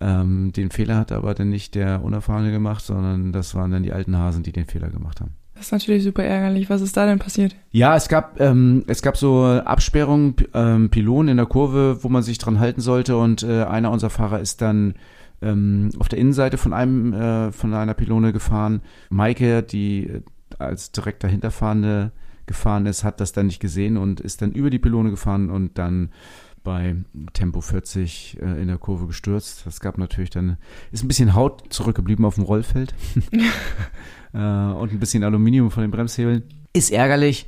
Ähm, 0.00 0.52
den 0.52 0.70
Fehler 0.70 0.96
hat 0.96 1.12
aber 1.12 1.34
dann 1.34 1.48
nicht 1.48 1.74
der 1.74 2.02
Unerfahrene 2.02 2.50
gemacht, 2.50 2.84
sondern 2.84 3.32
das 3.32 3.54
waren 3.54 3.70
dann 3.70 3.82
die 3.82 3.92
alten 3.92 4.16
Hasen, 4.16 4.42
die 4.42 4.52
den 4.52 4.66
Fehler 4.66 4.88
gemacht 4.90 5.20
haben. 5.20 5.37
Das 5.58 5.66
ist 5.66 5.72
natürlich 5.72 6.04
super 6.04 6.22
ärgerlich. 6.22 6.70
Was 6.70 6.82
ist 6.82 6.96
da 6.96 7.04
denn 7.04 7.18
passiert? 7.18 7.56
Ja, 7.72 7.96
es 7.96 8.08
gab, 8.08 8.40
ähm, 8.40 8.84
es 8.86 9.02
gab 9.02 9.16
so 9.16 9.44
Absperrungen, 9.44 10.36
ähm, 10.54 10.88
Pylonen 10.88 11.32
in 11.32 11.36
der 11.36 11.46
Kurve, 11.46 11.98
wo 12.02 12.08
man 12.08 12.22
sich 12.22 12.38
dran 12.38 12.60
halten 12.60 12.80
sollte 12.80 13.16
und 13.16 13.42
äh, 13.42 13.64
einer 13.64 13.90
unserer 13.90 14.10
Fahrer 14.10 14.38
ist 14.38 14.62
dann 14.62 14.94
ähm, 15.42 15.90
auf 15.98 16.08
der 16.08 16.20
Innenseite 16.20 16.58
von 16.58 16.72
einem, 16.72 17.12
äh, 17.12 17.50
von 17.50 17.74
einer 17.74 17.94
Pylone 17.94 18.32
gefahren. 18.32 18.82
Maike, 19.10 19.64
die 19.64 20.04
äh, 20.04 20.22
als 20.60 20.92
direkt 20.92 21.24
dahinter 21.24 21.50
fahrende 21.50 22.12
gefahren 22.46 22.86
ist, 22.86 23.02
hat 23.02 23.20
das 23.20 23.32
dann 23.32 23.46
nicht 23.46 23.60
gesehen 23.60 23.96
und 23.96 24.20
ist 24.20 24.40
dann 24.40 24.52
über 24.52 24.70
die 24.70 24.78
Pylone 24.78 25.10
gefahren 25.10 25.50
und 25.50 25.76
dann 25.76 26.10
bei 26.68 26.96
Tempo 27.32 27.62
40 27.62 28.36
äh, 28.42 28.60
in 28.60 28.68
der 28.68 28.76
Kurve 28.76 29.06
gestürzt. 29.06 29.62
Das 29.64 29.80
gab 29.80 29.96
natürlich 29.96 30.28
dann, 30.28 30.58
ist 30.92 31.02
ein 31.02 31.08
bisschen 31.08 31.34
Haut 31.34 31.72
zurückgeblieben 31.72 32.26
auf 32.26 32.34
dem 32.34 32.44
Rollfeld 32.44 32.94
äh, 34.34 34.36
und 34.36 34.92
ein 34.92 34.98
bisschen 35.00 35.24
Aluminium 35.24 35.70
von 35.70 35.80
den 35.80 35.90
Bremshebeln. 35.90 36.42
Ist 36.74 36.90
ärgerlich, 36.90 37.46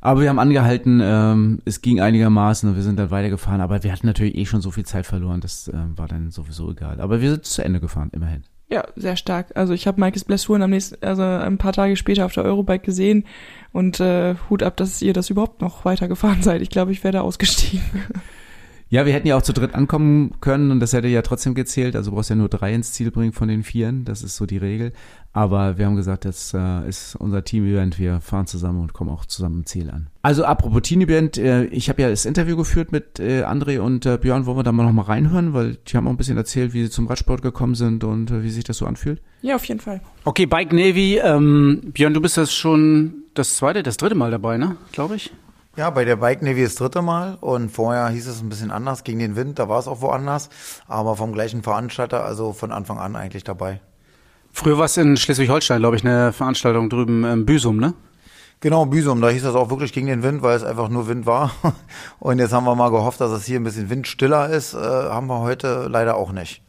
aber 0.00 0.22
wir 0.22 0.30
haben 0.30 0.38
angehalten, 0.38 1.02
ähm, 1.04 1.60
es 1.66 1.82
ging 1.82 2.00
einigermaßen 2.00 2.70
und 2.70 2.76
wir 2.76 2.82
sind 2.82 2.98
dann 2.98 3.10
weitergefahren, 3.10 3.60
aber 3.60 3.82
wir 3.82 3.92
hatten 3.92 4.06
natürlich 4.06 4.36
eh 4.36 4.46
schon 4.46 4.62
so 4.62 4.70
viel 4.70 4.86
Zeit 4.86 5.04
verloren, 5.04 5.42
das 5.42 5.68
äh, 5.68 5.74
war 5.94 6.08
dann 6.08 6.30
sowieso 6.30 6.70
egal. 6.70 6.98
Aber 6.98 7.20
wir 7.20 7.28
sind 7.28 7.44
zu 7.44 7.62
Ende 7.62 7.78
gefahren, 7.78 8.08
immerhin. 8.14 8.44
Ja, 8.70 8.84
sehr 8.96 9.16
stark. 9.16 9.54
Also 9.54 9.74
ich 9.74 9.86
habe 9.86 10.00
Maikes 10.00 10.24
Blessuren 10.24 10.62
am 10.62 10.70
nächsten, 10.70 11.04
also 11.04 11.22
ein 11.22 11.58
paar 11.58 11.74
Tage 11.74 11.94
später 11.94 12.24
auf 12.24 12.32
der 12.32 12.44
Eurobike 12.44 12.86
gesehen 12.86 13.26
und 13.70 14.00
äh, 14.00 14.34
Hut 14.48 14.62
ab, 14.62 14.78
dass 14.78 15.02
ihr 15.02 15.12
das 15.12 15.28
überhaupt 15.28 15.60
noch 15.60 15.84
weitergefahren 15.84 16.42
seid. 16.42 16.62
Ich 16.62 16.70
glaube, 16.70 16.90
ich 16.90 17.04
wäre 17.04 17.12
da 17.12 17.20
ausgestiegen. 17.20 17.82
Ja, 18.92 19.06
wir 19.06 19.14
hätten 19.14 19.26
ja 19.26 19.38
auch 19.38 19.42
zu 19.42 19.54
dritt 19.54 19.74
ankommen 19.74 20.32
können 20.42 20.70
und 20.70 20.78
das 20.80 20.92
hätte 20.92 21.08
ja 21.08 21.22
trotzdem 21.22 21.54
gezählt. 21.54 21.96
Also 21.96 22.10
du 22.10 22.16
brauchst 22.16 22.28
ja 22.28 22.36
nur 22.36 22.50
drei 22.50 22.74
ins 22.74 22.92
Ziel 22.92 23.10
bringen 23.10 23.32
von 23.32 23.48
den 23.48 23.62
Vieren. 23.62 24.04
Das 24.04 24.22
ist 24.22 24.36
so 24.36 24.44
die 24.44 24.58
Regel. 24.58 24.92
Aber 25.32 25.78
wir 25.78 25.86
haben 25.86 25.96
gesagt, 25.96 26.26
das 26.26 26.52
äh, 26.52 26.86
ist 26.86 27.16
unser 27.16 27.42
Team-Event. 27.42 27.98
Wir 27.98 28.20
fahren 28.20 28.46
zusammen 28.46 28.82
und 28.82 28.92
kommen 28.92 29.08
auch 29.08 29.24
zusammen 29.24 29.60
im 29.60 29.64
Ziel 29.64 29.88
an. 29.88 30.08
Also 30.20 30.44
apropos 30.44 30.82
Team-Event, 30.82 31.38
äh, 31.38 31.64
ich 31.68 31.88
habe 31.88 32.02
ja 32.02 32.10
das 32.10 32.26
Interview 32.26 32.54
geführt 32.54 32.92
mit 32.92 33.18
äh, 33.18 33.44
André 33.44 33.78
und 33.78 34.04
äh, 34.04 34.18
Björn. 34.18 34.44
Wollen 34.44 34.58
wir 34.58 34.62
da 34.62 34.72
mal 34.72 34.84
noch 34.84 34.92
mal 34.92 35.04
reinhören? 35.04 35.54
Weil 35.54 35.78
die 35.88 35.96
haben 35.96 36.06
auch 36.06 36.10
ein 36.10 36.18
bisschen 36.18 36.36
erzählt, 36.36 36.74
wie 36.74 36.82
sie 36.82 36.90
zum 36.90 37.06
Radsport 37.06 37.40
gekommen 37.40 37.74
sind 37.74 38.04
und 38.04 38.42
wie 38.42 38.50
sich 38.50 38.64
das 38.64 38.76
so 38.76 38.84
anfühlt. 38.84 39.22
Ja, 39.40 39.54
auf 39.54 39.64
jeden 39.64 39.80
Fall. 39.80 40.02
Okay, 40.24 40.44
Bike 40.44 40.74
Navy. 40.74 41.16
Ähm, 41.16 41.80
Björn, 41.94 42.12
du 42.12 42.20
bist 42.20 42.36
das 42.36 42.52
schon 42.52 43.22
das 43.32 43.56
zweite, 43.56 43.82
das 43.82 43.96
dritte 43.96 44.16
Mal 44.16 44.30
dabei, 44.30 44.58
ne? 44.58 44.76
Glaube 44.92 45.16
ich. 45.16 45.32
Ja, 45.74 45.88
bei 45.88 46.04
der 46.04 46.16
Bike 46.16 46.42
Navy 46.42 46.62
das 46.62 46.74
dritte 46.74 47.00
Mal 47.00 47.38
und 47.40 47.70
vorher 47.70 48.08
hieß 48.10 48.26
es 48.26 48.42
ein 48.42 48.50
bisschen 48.50 48.70
anders 48.70 49.04
gegen 49.04 49.20
den 49.20 49.36
Wind, 49.36 49.58
da 49.58 49.70
war 49.70 49.78
es 49.78 49.88
auch 49.88 50.02
woanders, 50.02 50.50
aber 50.86 51.16
vom 51.16 51.32
gleichen 51.32 51.62
Veranstalter, 51.62 52.24
also 52.24 52.52
von 52.52 52.72
Anfang 52.72 52.98
an 52.98 53.16
eigentlich 53.16 53.42
dabei. 53.42 53.80
Früher 54.52 54.76
war 54.76 54.84
es 54.84 54.98
in 54.98 55.16
Schleswig-Holstein, 55.16 55.80
glaube 55.80 55.96
ich, 55.96 56.04
eine 56.04 56.34
Veranstaltung 56.34 56.90
drüben 56.90 57.24
im 57.24 57.46
Büsum, 57.46 57.78
ne? 57.78 57.94
Genau, 58.60 58.84
Büsum, 58.84 59.22
da 59.22 59.30
hieß 59.30 59.44
das 59.44 59.54
auch 59.54 59.70
wirklich 59.70 59.94
gegen 59.94 60.08
den 60.08 60.22
Wind, 60.22 60.42
weil 60.42 60.56
es 60.56 60.62
einfach 60.62 60.90
nur 60.90 61.08
Wind 61.08 61.24
war. 61.24 61.52
Und 62.20 62.38
jetzt 62.38 62.52
haben 62.52 62.64
wir 62.64 62.74
mal 62.74 62.90
gehofft, 62.90 63.22
dass 63.22 63.32
es 63.32 63.46
hier 63.46 63.58
ein 63.58 63.64
bisschen 63.64 63.88
windstiller 63.88 64.50
ist. 64.50 64.74
Äh, 64.74 64.78
haben 64.78 65.26
wir 65.26 65.40
heute 65.40 65.88
leider 65.88 66.16
auch 66.16 66.32
nicht. 66.32 66.60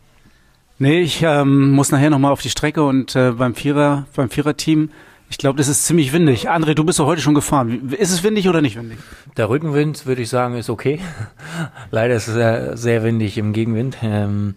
Nee, 0.79 1.01
ich 1.01 1.21
ähm, 1.21 1.71
muss 1.71 1.91
nachher 1.91 2.09
nochmal 2.09 2.31
auf 2.31 2.41
die 2.41 2.49
Strecke 2.49 2.83
und 2.83 3.15
äh, 3.15 3.31
beim 3.33 3.53
Vierer, 3.53 4.07
beim 4.15 4.29
Viererteam 4.29 4.89
ich 5.33 5.39
glaube, 5.39 5.57
das 5.57 5.67
ist 5.67 5.85
ziemlich 5.85 6.13
windig. 6.13 6.51
André, 6.51 6.75
du 6.75 6.83
bist 6.83 6.99
doch 6.99 7.07
heute 7.07 7.19
schon 7.19 7.33
gefahren. 7.33 7.91
Ist 7.97 8.11
es 8.11 8.23
windig 8.23 8.47
oder 8.47 8.61
nicht 8.61 8.77
windig? 8.77 8.99
Der 9.35 9.49
Rückenwind, 9.49 10.05
würde 10.05 10.21
ich 10.21 10.29
sagen, 10.29 10.55
ist 10.55 10.69
okay. 10.69 10.99
Leider 11.89 12.13
ist 12.13 12.27
es 12.27 12.35
sehr, 12.35 12.77
sehr 12.77 13.03
windig 13.03 13.39
im 13.39 13.51
Gegenwind. 13.51 13.97
Ähm, 14.03 14.53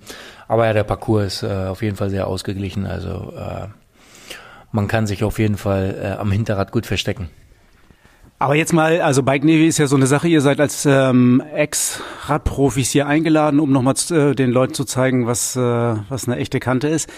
aber 0.49 0.67
ja, 0.67 0.75
der 0.75 0.85
Parcours 0.85 1.37
ist 1.37 1.43
äh, 1.45 1.69
auf 1.69 1.81
jeden 1.81 1.97
Fall 1.97 2.11
sehr 2.11 2.27
ausgeglichen. 2.27 2.85
Also 2.85 3.33
äh, 3.39 3.69
man 4.71 4.87
kann 4.87 5.07
sich 5.07 5.25
auf 5.25 5.39
jeden 5.39 5.57
Fall 5.57 5.99
äh, 5.99 6.21
am 6.21 6.31
Hinterrad 6.31 6.73
gut 6.73 6.85
verstecken. 6.85 7.31
Aber 8.39 8.55
jetzt 8.55 8.75
mal, 8.75 9.01
also 9.01 9.23
Bike 9.23 9.45
Navy 9.45 9.67
ist 9.67 9.79
ja 9.79 9.87
so 9.87 9.97
eine 9.97 10.07
Sache. 10.07 10.29
Ihr 10.29 10.43
seid 10.43 10.61
als 10.61 10.85
ähm, 10.85 11.43
Ex-Radprofis 11.55 12.91
hier 12.91 13.07
eingeladen, 13.07 13.61
um 13.61 13.73
nochmal 13.73 13.95
äh, 14.11 14.35
den 14.35 14.51
Leuten 14.51 14.75
zu 14.75 14.85
zeigen, 14.85 15.27
was, 15.27 15.57
äh, 15.57 15.61
was 15.61 16.29
eine 16.29 16.37
echte 16.37 16.61
Kante 16.61 16.89
ist. 16.89 17.09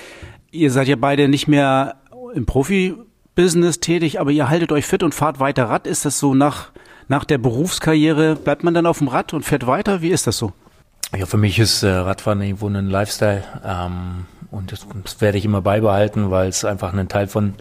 Ihr 0.53 0.71
seid 0.71 0.87
ja 0.87 0.95
beide 0.95 1.27
nicht 1.27 1.49
mehr 1.49 1.97
im 2.35 2.47
Profi 2.47 2.95
Business 3.38 3.78
tätig, 3.78 4.18
aber 4.18 4.33
ihr 4.33 4.49
haltet 4.49 4.73
euch 4.73 4.85
fit 4.85 5.04
und 5.04 5.14
fahrt 5.14 5.38
weiter 5.38 5.66
Rad. 5.68 5.87
Ist 5.87 6.04
das 6.04 6.18
so 6.18 6.35
nach, 6.35 6.71
nach 7.07 7.23
der 7.23 7.38
Berufskarriere, 7.38 8.35
bleibt 8.35 8.64
man 8.64 8.75
dann 8.75 8.85
auf 8.85 8.99
dem 8.99 9.07
Rad 9.07 9.33
und 9.33 9.45
fährt 9.45 9.64
weiter? 9.64 10.02
Wie 10.02 10.09
ist 10.09 10.26
das 10.26 10.38
so? 10.38 10.52
Ja, 11.16 11.25
für 11.25 11.37
mich 11.37 11.61
ist 11.61 11.85
äh, 11.85 11.88
Radfahren 11.88 12.42
irgendwo 12.42 12.66
ein 12.66 12.90
Lifestyle 12.90 13.45
ähm, 13.64 14.26
und 14.50 14.73
das, 14.73 14.85
das 15.04 15.21
werde 15.21 15.38
ich 15.38 15.45
immer 15.45 15.62
beibehalten, 15.62 16.33
weil 16.33 16.49
es 16.49 16.64
einfach 16.64 16.92
ein 16.92 17.09
Teil 17.09 17.28
von 17.28 17.54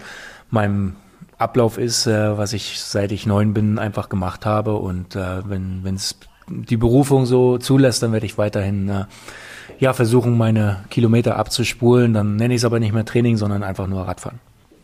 meinem 0.49 0.95
Ablauf 1.37 1.77
ist, 1.77 2.07
äh, 2.07 2.35
was 2.39 2.53
ich 2.53 2.79
seit 2.79 3.11
ich 3.11 3.27
neun 3.27 3.53
bin 3.53 3.77
einfach 3.77 4.09
gemacht 4.09 4.47
habe 4.47 4.77
und 4.77 5.15
äh, 5.15 5.47
wenn 5.47 5.93
es 5.93 6.17
die 6.47 6.77
Berufung 6.77 7.27
so 7.27 7.59
zulässt, 7.59 8.01
dann 8.01 8.13
werde 8.13 8.25
ich 8.25 8.39
weiterhin 8.39 8.89
äh, 8.89 9.05
ja 9.77 9.93
versuchen, 9.93 10.39
meine 10.39 10.85
Kilometer 10.89 11.35
abzuspulen. 11.35 12.15
Dann 12.15 12.35
nenne 12.35 12.55
ich 12.55 12.61
es 12.61 12.65
aber 12.65 12.79
nicht 12.79 12.95
mehr 12.95 13.05
Training, 13.05 13.37
sondern 13.37 13.61
einfach 13.61 13.85
nur 13.85 14.07
Radfahren. 14.07 14.39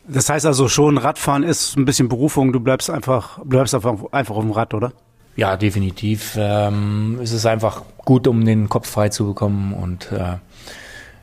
Das 0.08 0.30
heißt 0.30 0.46
also 0.46 0.68
schon, 0.68 0.98
Radfahren 0.98 1.44
ist 1.44 1.78
ein 1.78 1.86
bisschen 1.86 2.10
Berufung, 2.10 2.52
du 2.52 2.60
bleibst 2.60 2.90
einfach, 2.90 3.40
bleibst 3.44 3.74
einfach, 3.74 3.96
auf 4.12 4.40
dem 4.40 4.52
Rad, 4.52 4.74
oder? 4.74 4.92
Ja, 5.36 5.58
definitiv. 5.58 6.36
Ähm, 6.38 7.20
es 7.22 7.32
ist 7.32 7.46
einfach 7.46 7.84
gut, 8.06 8.28
um 8.28 8.46
den 8.46 8.70
Kopf 8.70 8.90
frei 8.90 9.10
zu 9.10 9.28
bekommen 9.28 9.74
und 9.74 10.12
äh, 10.12 10.38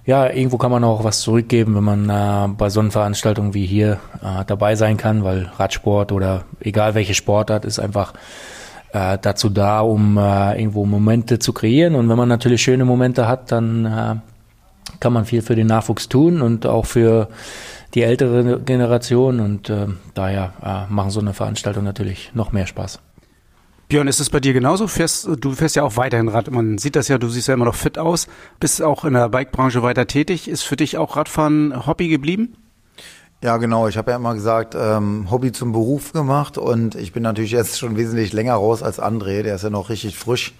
ja, 0.07 0.29
irgendwo 0.29 0.57
kann 0.57 0.71
man 0.71 0.83
auch 0.83 1.05
was 1.05 1.21
zurückgeben, 1.21 1.77
wenn 1.77 1.85
man 1.85 2.09
äh, 2.09 2.53
bei 2.55 2.71
so 2.71 2.81
einer 2.81 2.91
Veranstaltung 2.91 3.55
wie 3.55 3.67
hier 3.67 4.01
äh, 4.23 4.45
dabei 4.47 4.75
sein 4.75 4.97
kann, 4.97 5.25
weil 5.25 5.51
Radsport 5.59 6.11
oder 6.11 6.45
egal 6.59 6.95
welche 6.95 7.15
Sportart 7.15 7.65
ist 7.65 7.79
einfach 7.79 8.15
äh, 8.93 9.19
dazu 9.21 9.51
da, 9.51 9.81
um 9.81 10.17
äh, 10.17 10.59
irgendwo 10.59 10.87
Momente 10.87 11.39
zu 11.39 11.53
kreieren. 11.53 11.95
Und 11.95 12.09
wenn 12.09 12.17
man 12.17 12.29
natürlich 12.29 12.63
schöne 12.63 12.85
Momente 12.85 13.29
hat, 13.29 13.53
dann 13.53 13.85
äh, 13.85 14.17
kann 14.99 15.13
man 15.13 15.27
viel 15.27 15.43
für 15.43 15.55
den 15.55 15.69
Nachwuchs 15.69 16.09
tun 16.09 16.43
und 16.43 16.67
auch 16.67 16.87
für 16.87 17.29
die 17.95 18.03
ältere 18.03 18.61
Generation 18.61 19.41
und 19.41 19.69
äh, 19.69 19.89
daher 20.15 20.53
äh, 20.63 20.93
machen 20.93 21.11
so 21.11 21.21
eine 21.21 21.35
Veranstaltung 21.35 21.85
natürlich 21.85 22.31
noch 22.35 22.53
mehr 22.53 22.67
Spaß. 22.67 23.01
Björn, 23.89 24.07
ist 24.07 24.21
es 24.21 24.31
bei 24.31 24.39
dir 24.39 24.53
genauso? 24.53 24.87
Fährst, 24.87 25.29
du 25.41 25.51
fährst 25.51 25.75
ja 25.75 25.83
auch 25.83 25.97
weiterhin 25.97 26.29
Rad. 26.29 26.49
Man 26.49 26.79
sieht 26.79 26.95
das 26.95 27.09
ja, 27.09 27.19
du 27.19 27.29
siehst 27.29 27.49
ja 27.49 27.55
immer 27.55 27.65
noch 27.65 27.75
fit 27.75 27.99
aus, 27.99 28.29
bist 28.61 28.81
auch 28.83 29.05
in 29.05 29.15
der 29.15 29.29
Bikebranche 29.29 29.83
weiter 29.83 30.07
tätig. 30.07 30.49
Ist 30.49 30.63
für 30.63 30.77
dich 30.77 30.97
auch 30.97 31.17
Radfahren 31.17 31.87
Hobby 31.89 32.09
geblieben? 32.09 32.55
Ja, 33.43 33.57
genau. 33.57 33.89
Ich 33.89 33.97
habe 33.97 34.11
ja 34.11 34.19
immer 34.19 34.35
gesagt, 34.35 34.77
ähm, 34.79 35.29
Hobby 35.31 35.51
zum 35.51 35.73
Beruf 35.73 36.13
gemacht 36.13 36.59
und 36.59 36.95
ich 36.95 37.13
bin 37.13 37.23
natürlich 37.23 37.53
jetzt 37.53 37.79
schon 37.79 37.97
wesentlich 37.97 38.35
länger 38.35 38.55
raus 38.55 38.83
als 38.83 39.01
André. 39.01 39.43
Der 39.43 39.55
ist 39.55 39.65
ja 39.65 39.71
noch 39.71 39.89
richtig 39.89 40.17
frisch. 40.17 40.53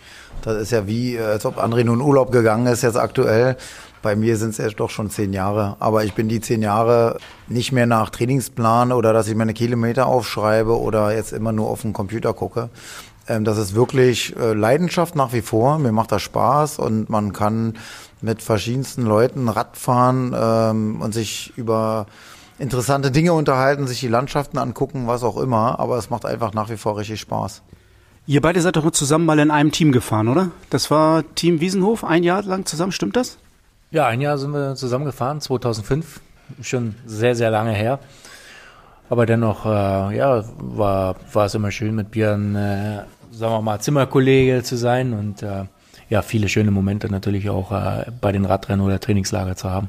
Das 0.43 0.57
ist 0.57 0.73
ja 0.73 0.87
wie, 0.87 1.17
äh, 1.17 1.23
als 1.23 1.45
ob 1.45 1.63
André 1.63 1.85
nur 1.85 1.95
in 1.95 2.01
Urlaub 2.01 2.33
gegangen 2.33 2.67
ist 2.67 2.83
jetzt 2.83 2.97
aktuell. 2.97 3.57
Bei 4.03 4.17
mir 4.17 4.37
sind 4.37 4.51
es 4.51 4.59
ja 4.59 4.69
doch 4.69 4.91
schon 4.91 5.11
zehn 5.11 5.33
Jahre. 5.33 5.77
Aber 5.81 6.05
ich 6.05 6.15
bin 6.15 6.29
die 6.29 6.41
zehn 6.41 6.63
Jahre 6.63 7.19
nicht 7.49 7.73
mehr 7.73 7.87
nach 7.87 8.11
Trainingsplan 8.11 8.93
oder 8.93 9.13
dass 9.13 9.29
ich 9.29 9.35
meine 9.35 9.55
Kilometer 9.55 10.07
aufschreibe 10.07 10.79
oder 10.79 11.15
jetzt 11.15 11.33
immer 11.33 11.53
nur 11.53 11.69
auf 11.69 11.83
den 11.83 11.93
Computer 11.93 12.33
gucke. 12.33 12.71
Ähm, 13.29 13.45
das 13.45 13.59
ist 13.59 13.75
wirklich 13.75 14.35
äh, 14.37 14.55
Leidenschaft 14.55 15.17
nach 15.17 15.33
wie 15.33 15.43
vor. 15.43 15.79
Mir 15.79 15.93
macht 15.93 16.13
das 16.13 16.23
Spaß 16.23 16.79
und 16.79 17.11
man 17.11 17.33
kann 17.33 17.75
mit 18.21 18.43
verschiedensten 18.43 19.03
Leuten 19.03 19.49
Radfahren 19.49 20.35
ähm, 20.37 21.01
und 21.01 21.13
sich 21.13 21.53
über 21.57 22.07
interessante 22.59 23.11
Dinge 23.11 23.33
unterhalten, 23.33 23.87
sich 23.87 24.01
die 24.01 24.09
Landschaften 24.09 24.59
angucken, 24.59 25.07
was 25.07 25.23
auch 25.23 25.37
immer. 25.37 25.79
Aber 25.79 25.97
es 25.99 26.11
macht 26.11 26.27
einfach 26.27 26.53
nach 26.55 26.71
wie 26.71 26.77
vor 26.77 26.99
richtig 26.99 27.21
Spaß. 27.21 27.63
Ihr 28.27 28.41
beide 28.41 28.61
seid 28.61 28.77
doch 28.77 28.91
zusammen 28.93 29.27
mal 29.27 29.39
in 29.39 29.51
einem 29.51 29.73
Team 29.73 29.93
gefahren, 29.93 30.29
oder? 30.29 30.51
Das 30.69 30.91
war 30.91 31.25
Team 31.35 31.61
Wiesenhof, 31.61 32.05
ein 32.05 32.23
Jahr 32.23 32.43
lang 32.43 32.67
zusammen, 32.67 32.93
stimmt 32.93 33.17
das? 33.17 33.39
Ja, 33.93 34.07
ein 34.07 34.21
Jahr 34.21 34.39
sind 34.39 34.53
wir 34.53 34.77
zusammen 34.77 35.05
gefahren, 35.05 35.41
2005, 35.41 36.21
schon 36.63 36.95
sehr, 37.07 37.35
sehr 37.35 37.51
lange 37.51 37.73
her. 37.73 37.99
Aber 39.09 39.27
dennoch, 39.27 39.67
äh, 39.67 40.17
ja, 40.17 40.45
war, 40.59 41.17
war 41.33 41.47
es 41.47 41.57
immer 41.57 41.73
schön 41.73 41.97
mit 41.97 42.13
Björn, 42.13 42.55
äh, 42.55 43.03
sagen 43.33 43.53
wir 43.53 43.63
mal, 43.63 43.81
Zimmerkollege 43.81 44.63
zu 44.63 44.77
sein 44.77 45.13
und 45.13 45.43
äh, 45.43 45.65
ja, 46.09 46.23
viele 46.23 46.49
schöne 46.49 46.71
Momente 46.71 47.11
natürlich 47.11 47.51
auch 47.51 47.73
äh, 47.73 48.07
bei 48.21 48.31
den 48.31 48.45
Radrennen 48.45 48.87
oder 48.87 49.01
Trainingslager 49.01 49.57
zu 49.57 49.69
haben. 49.71 49.89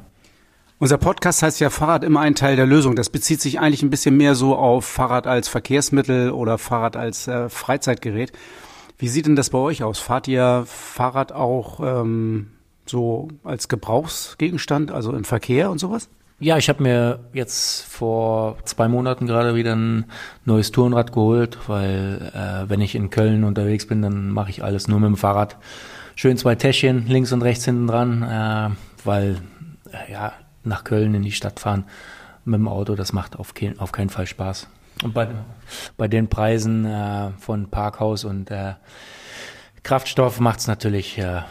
Unser 0.80 0.98
Podcast 0.98 1.44
heißt 1.44 1.60
ja 1.60 1.70
Fahrrad 1.70 2.02
immer 2.02 2.20
ein 2.22 2.34
Teil 2.34 2.56
der 2.56 2.66
Lösung. 2.66 2.96
Das 2.96 3.08
bezieht 3.08 3.40
sich 3.40 3.60
eigentlich 3.60 3.84
ein 3.84 3.90
bisschen 3.90 4.16
mehr 4.16 4.34
so 4.34 4.56
auf 4.56 4.84
Fahrrad 4.84 5.28
als 5.28 5.46
Verkehrsmittel 5.46 6.32
oder 6.32 6.58
Fahrrad 6.58 6.96
als 6.96 7.28
äh, 7.28 7.48
Freizeitgerät. 7.48 8.32
Wie 8.98 9.06
sieht 9.06 9.26
denn 9.26 9.36
das 9.36 9.50
bei 9.50 9.58
euch 9.58 9.84
aus? 9.84 10.00
Fahrt 10.00 10.26
ihr 10.26 10.64
Fahrrad 10.66 11.30
auch 11.30 11.78
ähm, 11.78 12.48
so 12.86 13.28
als 13.44 13.68
Gebrauchsgegenstand, 13.68 14.90
also 14.90 15.12
im 15.12 15.24
Verkehr 15.24 15.70
und 15.70 15.78
sowas? 15.78 16.08
Ja, 16.40 16.58
ich 16.58 16.68
habe 16.68 16.82
mir 16.82 17.20
jetzt 17.32 17.84
vor 17.84 18.56
zwei 18.64 18.88
Monaten 18.88 19.28
gerade 19.28 19.54
wieder 19.54 19.76
ein 19.76 20.06
neues 20.44 20.72
Tourenrad 20.72 21.12
geholt, 21.12 21.56
weil 21.68 22.32
äh, 22.34 22.68
wenn 22.68 22.80
ich 22.80 22.96
in 22.96 23.10
Köln 23.10 23.44
unterwegs 23.44 23.86
bin, 23.86 24.02
dann 24.02 24.30
mache 24.30 24.50
ich 24.50 24.64
alles 24.64 24.88
nur 24.88 24.98
mit 24.98 25.06
dem 25.06 25.16
Fahrrad. 25.16 25.56
Schön 26.16 26.36
zwei 26.36 26.56
Täschchen 26.56 27.06
links 27.06 27.32
und 27.32 27.42
rechts 27.42 27.64
hinten 27.64 27.86
dran, 27.86 28.22
äh, 28.22 28.70
weil 29.04 29.36
äh, 29.92 30.12
ja 30.12 30.32
nach 30.64 30.82
Köln 30.82 31.14
in 31.14 31.22
die 31.22 31.32
Stadt 31.32 31.60
fahren 31.60 31.84
mit 32.44 32.58
dem 32.58 32.68
Auto, 32.68 32.96
das 32.96 33.12
macht 33.12 33.36
auf, 33.36 33.54
kein, 33.54 33.78
auf 33.78 33.92
keinen 33.92 34.10
Fall 34.10 34.26
Spaß. 34.26 34.66
Und 35.04 35.14
bei, 35.14 35.28
bei 35.96 36.08
den 36.08 36.28
Preisen 36.28 36.84
äh, 36.84 37.30
von 37.38 37.68
Parkhaus 37.68 38.24
und 38.24 38.50
äh, 38.50 38.74
Kraftstoff 39.82 40.40
macht 40.40 40.60
es 40.60 40.66
natürlich 40.66 41.18
äh, 41.18 41.42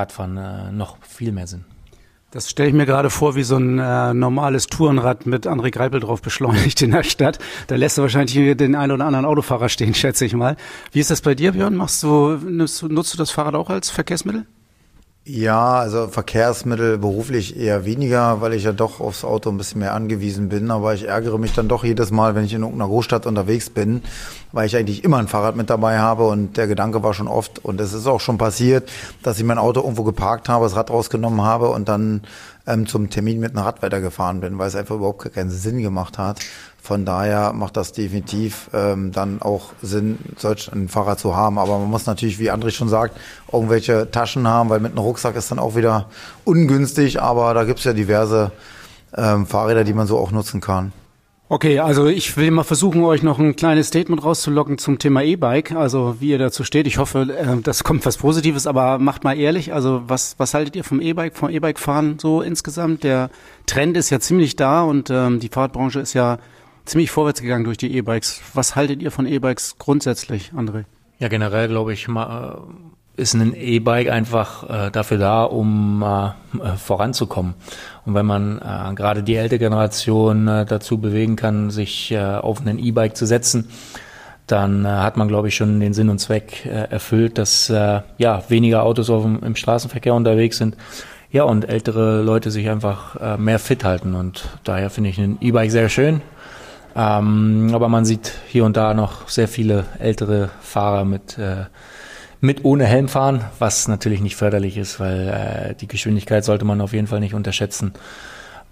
Radfahren 0.00 0.36
äh, 0.36 0.72
noch 0.72 0.96
viel 1.02 1.32
mehr 1.32 1.46
Sinn. 1.46 1.64
Das 2.30 2.48
stelle 2.48 2.68
ich 2.68 2.74
mir 2.74 2.86
gerade 2.86 3.10
vor, 3.10 3.34
wie 3.34 3.42
so 3.42 3.56
ein 3.56 3.80
äh, 3.80 4.14
normales 4.14 4.68
Tourenrad 4.68 5.26
mit 5.26 5.48
André 5.48 5.72
Greipel 5.72 5.98
drauf 5.98 6.22
beschleunigt 6.22 6.80
in 6.80 6.92
der 6.92 7.02
Stadt. 7.02 7.40
Da 7.66 7.74
lässt 7.74 7.98
du 7.98 8.02
wahrscheinlich 8.02 8.56
den 8.56 8.76
einen 8.76 8.92
oder 8.92 9.04
anderen 9.04 9.26
Autofahrer 9.26 9.68
stehen, 9.68 9.94
schätze 10.02 10.24
ich 10.24 10.34
mal. 10.34 10.56
Wie 10.92 11.00
ist 11.00 11.10
das 11.10 11.22
bei 11.22 11.34
dir, 11.34 11.52
Björn? 11.52 11.74
Machst 11.74 12.02
du, 12.02 12.36
nutzt, 12.36 12.84
nutzt 12.84 13.14
du 13.14 13.18
das 13.18 13.30
Fahrrad 13.30 13.56
auch 13.56 13.68
als 13.68 13.90
Verkehrsmittel? 13.90 14.46
Ja, 15.32 15.74
also 15.78 16.08
Verkehrsmittel 16.08 16.98
beruflich 16.98 17.56
eher 17.56 17.84
weniger, 17.84 18.40
weil 18.40 18.52
ich 18.52 18.64
ja 18.64 18.72
doch 18.72 18.98
aufs 18.98 19.22
Auto 19.22 19.48
ein 19.48 19.58
bisschen 19.58 19.78
mehr 19.78 19.94
angewiesen 19.94 20.48
bin. 20.48 20.72
Aber 20.72 20.92
ich 20.92 21.06
ärgere 21.06 21.38
mich 21.38 21.52
dann 21.52 21.68
doch 21.68 21.84
jedes 21.84 22.10
Mal, 22.10 22.34
wenn 22.34 22.44
ich 22.44 22.52
in 22.52 22.62
irgendeiner 22.62 22.88
Großstadt 22.88 23.26
unterwegs 23.26 23.70
bin, 23.70 24.02
weil 24.50 24.66
ich 24.66 24.76
eigentlich 24.76 25.04
immer 25.04 25.18
ein 25.18 25.28
Fahrrad 25.28 25.54
mit 25.54 25.70
dabei 25.70 26.00
habe. 26.00 26.26
Und 26.26 26.56
der 26.56 26.66
Gedanke 26.66 27.04
war 27.04 27.14
schon 27.14 27.28
oft, 27.28 27.64
und 27.64 27.80
es 27.80 27.92
ist 27.92 28.08
auch 28.08 28.18
schon 28.18 28.38
passiert, 28.38 28.90
dass 29.22 29.38
ich 29.38 29.44
mein 29.44 29.58
Auto 29.58 29.82
irgendwo 29.82 30.02
geparkt 30.02 30.48
habe, 30.48 30.64
das 30.64 30.74
Rad 30.74 30.90
rausgenommen 30.90 31.42
habe 31.42 31.68
und 31.68 31.88
dann 31.88 32.22
ähm, 32.70 32.86
zum 32.86 33.10
Termin 33.10 33.40
mit 33.40 33.56
einem 33.56 33.64
Rad 33.64 33.82
weitergefahren 33.82 34.40
bin, 34.40 34.58
weil 34.58 34.68
es 34.68 34.76
einfach 34.76 34.96
überhaupt 34.96 35.32
keinen 35.34 35.50
Sinn 35.50 35.82
gemacht 35.82 36.18
hat. 36.18 36.40
Von 36.82 37.04
daher 37.04 37.52
macht 37.52 37.76
das 37.76 37.92
definitiv 37.92 38.70
ähm, 38.72 39.12
dann 39.12 39.42
auch 39.42 39.72
Sinn, 39.82 40.18
solch 40.36 40.72
ein 40.72 40.88
Fahrrad 40.88 41.18
zu 41.18 41.36
haben. 41.36 41.58
Aber 41.58 41.78
man 41.78 41.90
muss 41.90 42.06
natürlich, 42.06 42.38
wie 42.38 42.50
André 42.50 42.70
schon 42.70 42.88
sagt, 42.88 43.18
irgendwelche 43.52 44.10
Taschen 44.10 44.48
haben, 44.48 44.70
weil 44.70 44.80
mit 44.80 44.92
einem 44.92 45.04
Rucksack 45.04 45.36
ist 45.36 45.50
dann 45.50 45.58
auch 45.58 45.76
wieder 45.76 46.06
ungünstig. 46.44 47.20
Aber 47.20 47.52
da 47.52 47.64
gibt's 47.64 47.84
ja 47.84 47.92
diverse 47.92 48.52
ähm, 49.14 49.46
Fahrräder, 49.46 49.84
die 49.84 49.92
man 49.92 50.06
so 50.06 50.18
auch 50.18 50.30
nutzen 50.30 50.60
kann. 50.60 50.92
Okay, 51.52 51.80
also 51.80 52.06
ich 52.06 52.36
will 52.36 52.52
mal 52.52 52.62
versuchen, 52.62 53.02
euch 53.02 53.24
noch 53.24 53.40
ein 53.40 53.56
kleines 53.56 53.88
Statement 53.88 54.22
rauszulocken 54.22 54.78
zum 54.78 55.00
Thema 55.00 55.24
E-Bike, 55.24 55.72
also 55.72 56.20
wie 56.20 56.30
ihr 56.30 56.38
dazu 56.38 56.62
steht. 56.62 56.86
Ich 56.86 56.98
hoffe, 56.98 57.22
äh, 57.22 57.60
das 57.60 57.82
kommt 57.82 58.06
was 58.06 58.18
Positives, 58.18 58.68
aber 58.68 59.00
macht 59.00 59.24
mal 59.24 59.36
ehrlich, 59.36 59.72
also 59.74 60.04
was, 60.06 60.36
was 60.38 60.54
haltet 60.54 60.76
ihr 60.76 60.84
vom 60.84 61.00
E-Bike, 61.00 61.36
vom 61.36 61.50
E-Bike-Fahren 61.50 62.20
so 62.20 62.40
insgesamt? 62.40 63.02
Der 63.02 63.30
Trend 63.66 63.96
ist 63.96 64.10
ja 64.10 64.20
ziemlich 64.20 64.54
da 64.54 64.82
und 64.84 65.10
ähm, 65.10 65.40
die 65.40 65.48
Fahrradbranche 65.48 65.98
ist 65.98 66.14
ja 66.14 66.38
ziemlich 66.84 67.10
vorwärts 67.10 67.42
gegangen 67.42 67.64
durch 67.64 67.78
die 67.78 67.96
E-Bikes. 67.96 68.42
Was 68.54 68.76
haltet 68.76 69.02
ihr 69.02 69.10
von 69.10 69.26
E-Bikes 69.26 69.74
grundsätzlich, 69.76 70.52
André? 70.56 70.84
Ja, 71.18 71.26
generell 71.26 71.66
glaube 71.66 71.92
ich, 71.92 72.06
mal, 72.06 72.58
äh, 72.58 72.99
ist 73.20 73.34
ein 73.34 73.54
E-Bike 73.54 74.10
einfach 74.10 74.68
äh, 74.68 74.90
dafür 74.90 75.18
da, 75.18 75.44
um 75.44 76.02
äh, 76.02 76.76
voranzukommen. 76.76 77.54
Und 78.04 78.14
wenn 78.14 78.26
man 78.26 78.58
äh, 78.58 78.94
gerade 78.94 79.22
die 79.22 79.36
ältere 79.36 79.58
Generation 79.58 80.48
äh, 80.48 80.64
dazu 80.64 80.98
bewegen 80.98 81.36
kann, 81.36 81.70
sich 81.70 82.10
äh, 82.10 82.18
auf 82.18 82.60
einen 82.60 82.78
E-Bike 82.78 83.16
zu 83.16 83.26
setzen, 83.26 83.68
dann 84.46 84.84
äh, 84.84 84.88
hat 84.88 85.16
man, 85.16 85.28
glaube 85.28 85.48
ich, 85.48 85.54
schon 85.54 85.78
den 85.80 85.92
Sinn 85.92 86.08
und 86.08 86.18
Zweck 86.18 86.66
äh, 86.66 86.90
erfüllt, 86.90 87.38
dass 87.38 87.70
äh, 87.70 88.00
ja 88.18 88.42
weniger 88.48 88.82
Autos 88.82 89.10
auf 89.10 89.22
dem, 89.22 89.42
im 89.44 89.54
Straßenverkehr 89.54 90.14
unterwegs 90.14 90.58
sind. 90.58 90.76
Ja, 91.30 91.44
und 91.44 91.68
ältere 91.68 92.22
Leute 92.22 92.50
sich 92.50 92.68
einfach 92.68 93.14
äh, 93.16 93.36
mehr 93.36 93.60
fit 93.60 93.84
halten. 93.84 94.14
Und 94.14 94.48
daher 94.64 94.90
finde 94.90 95.10
ich 95.10 95.18
ein 95.18 95.38
E-Bike 95.40 95.70
sehr 95.70 95.88
schön. 95.88 96.22
Ähm, 96.96 97.70
aber 97.72 97.88
man 97.88 98.04
sieht 98.04 98.32
hier 98.48 98.64
und 98.64 98.76
da 98.76 98.94
noch 98.94 99.28
sehr 99.28 99.46
viele 99.46 99.84
ältere 100.00 100.50
Fahrer 100.60 101.04
mit, 101.04 101.38
äh, 101.38 101.66
mit 102.40 102.64
ohne 102.64 102.86
Helm 102.86 103.08
fahren, 103.08 103.44
was 103.58 103.88
natürlich 103.88 104.20
nicht 104.20 104.36
förderlich 104.36 104.76
ist, 104.76 105.00
weil 105.00 105.28
äh, 105.28 105.74
die 105.74 105.88
Geschwindigkeit 105.88 106.44
sollte 106.44 106.64
man 106.64 106.80
auf 106.80 106.92
jeden 106.92 107.06
Fall 107.06 107.20
nicht 107.20 107.34
unterschätzen. 107.34 107.92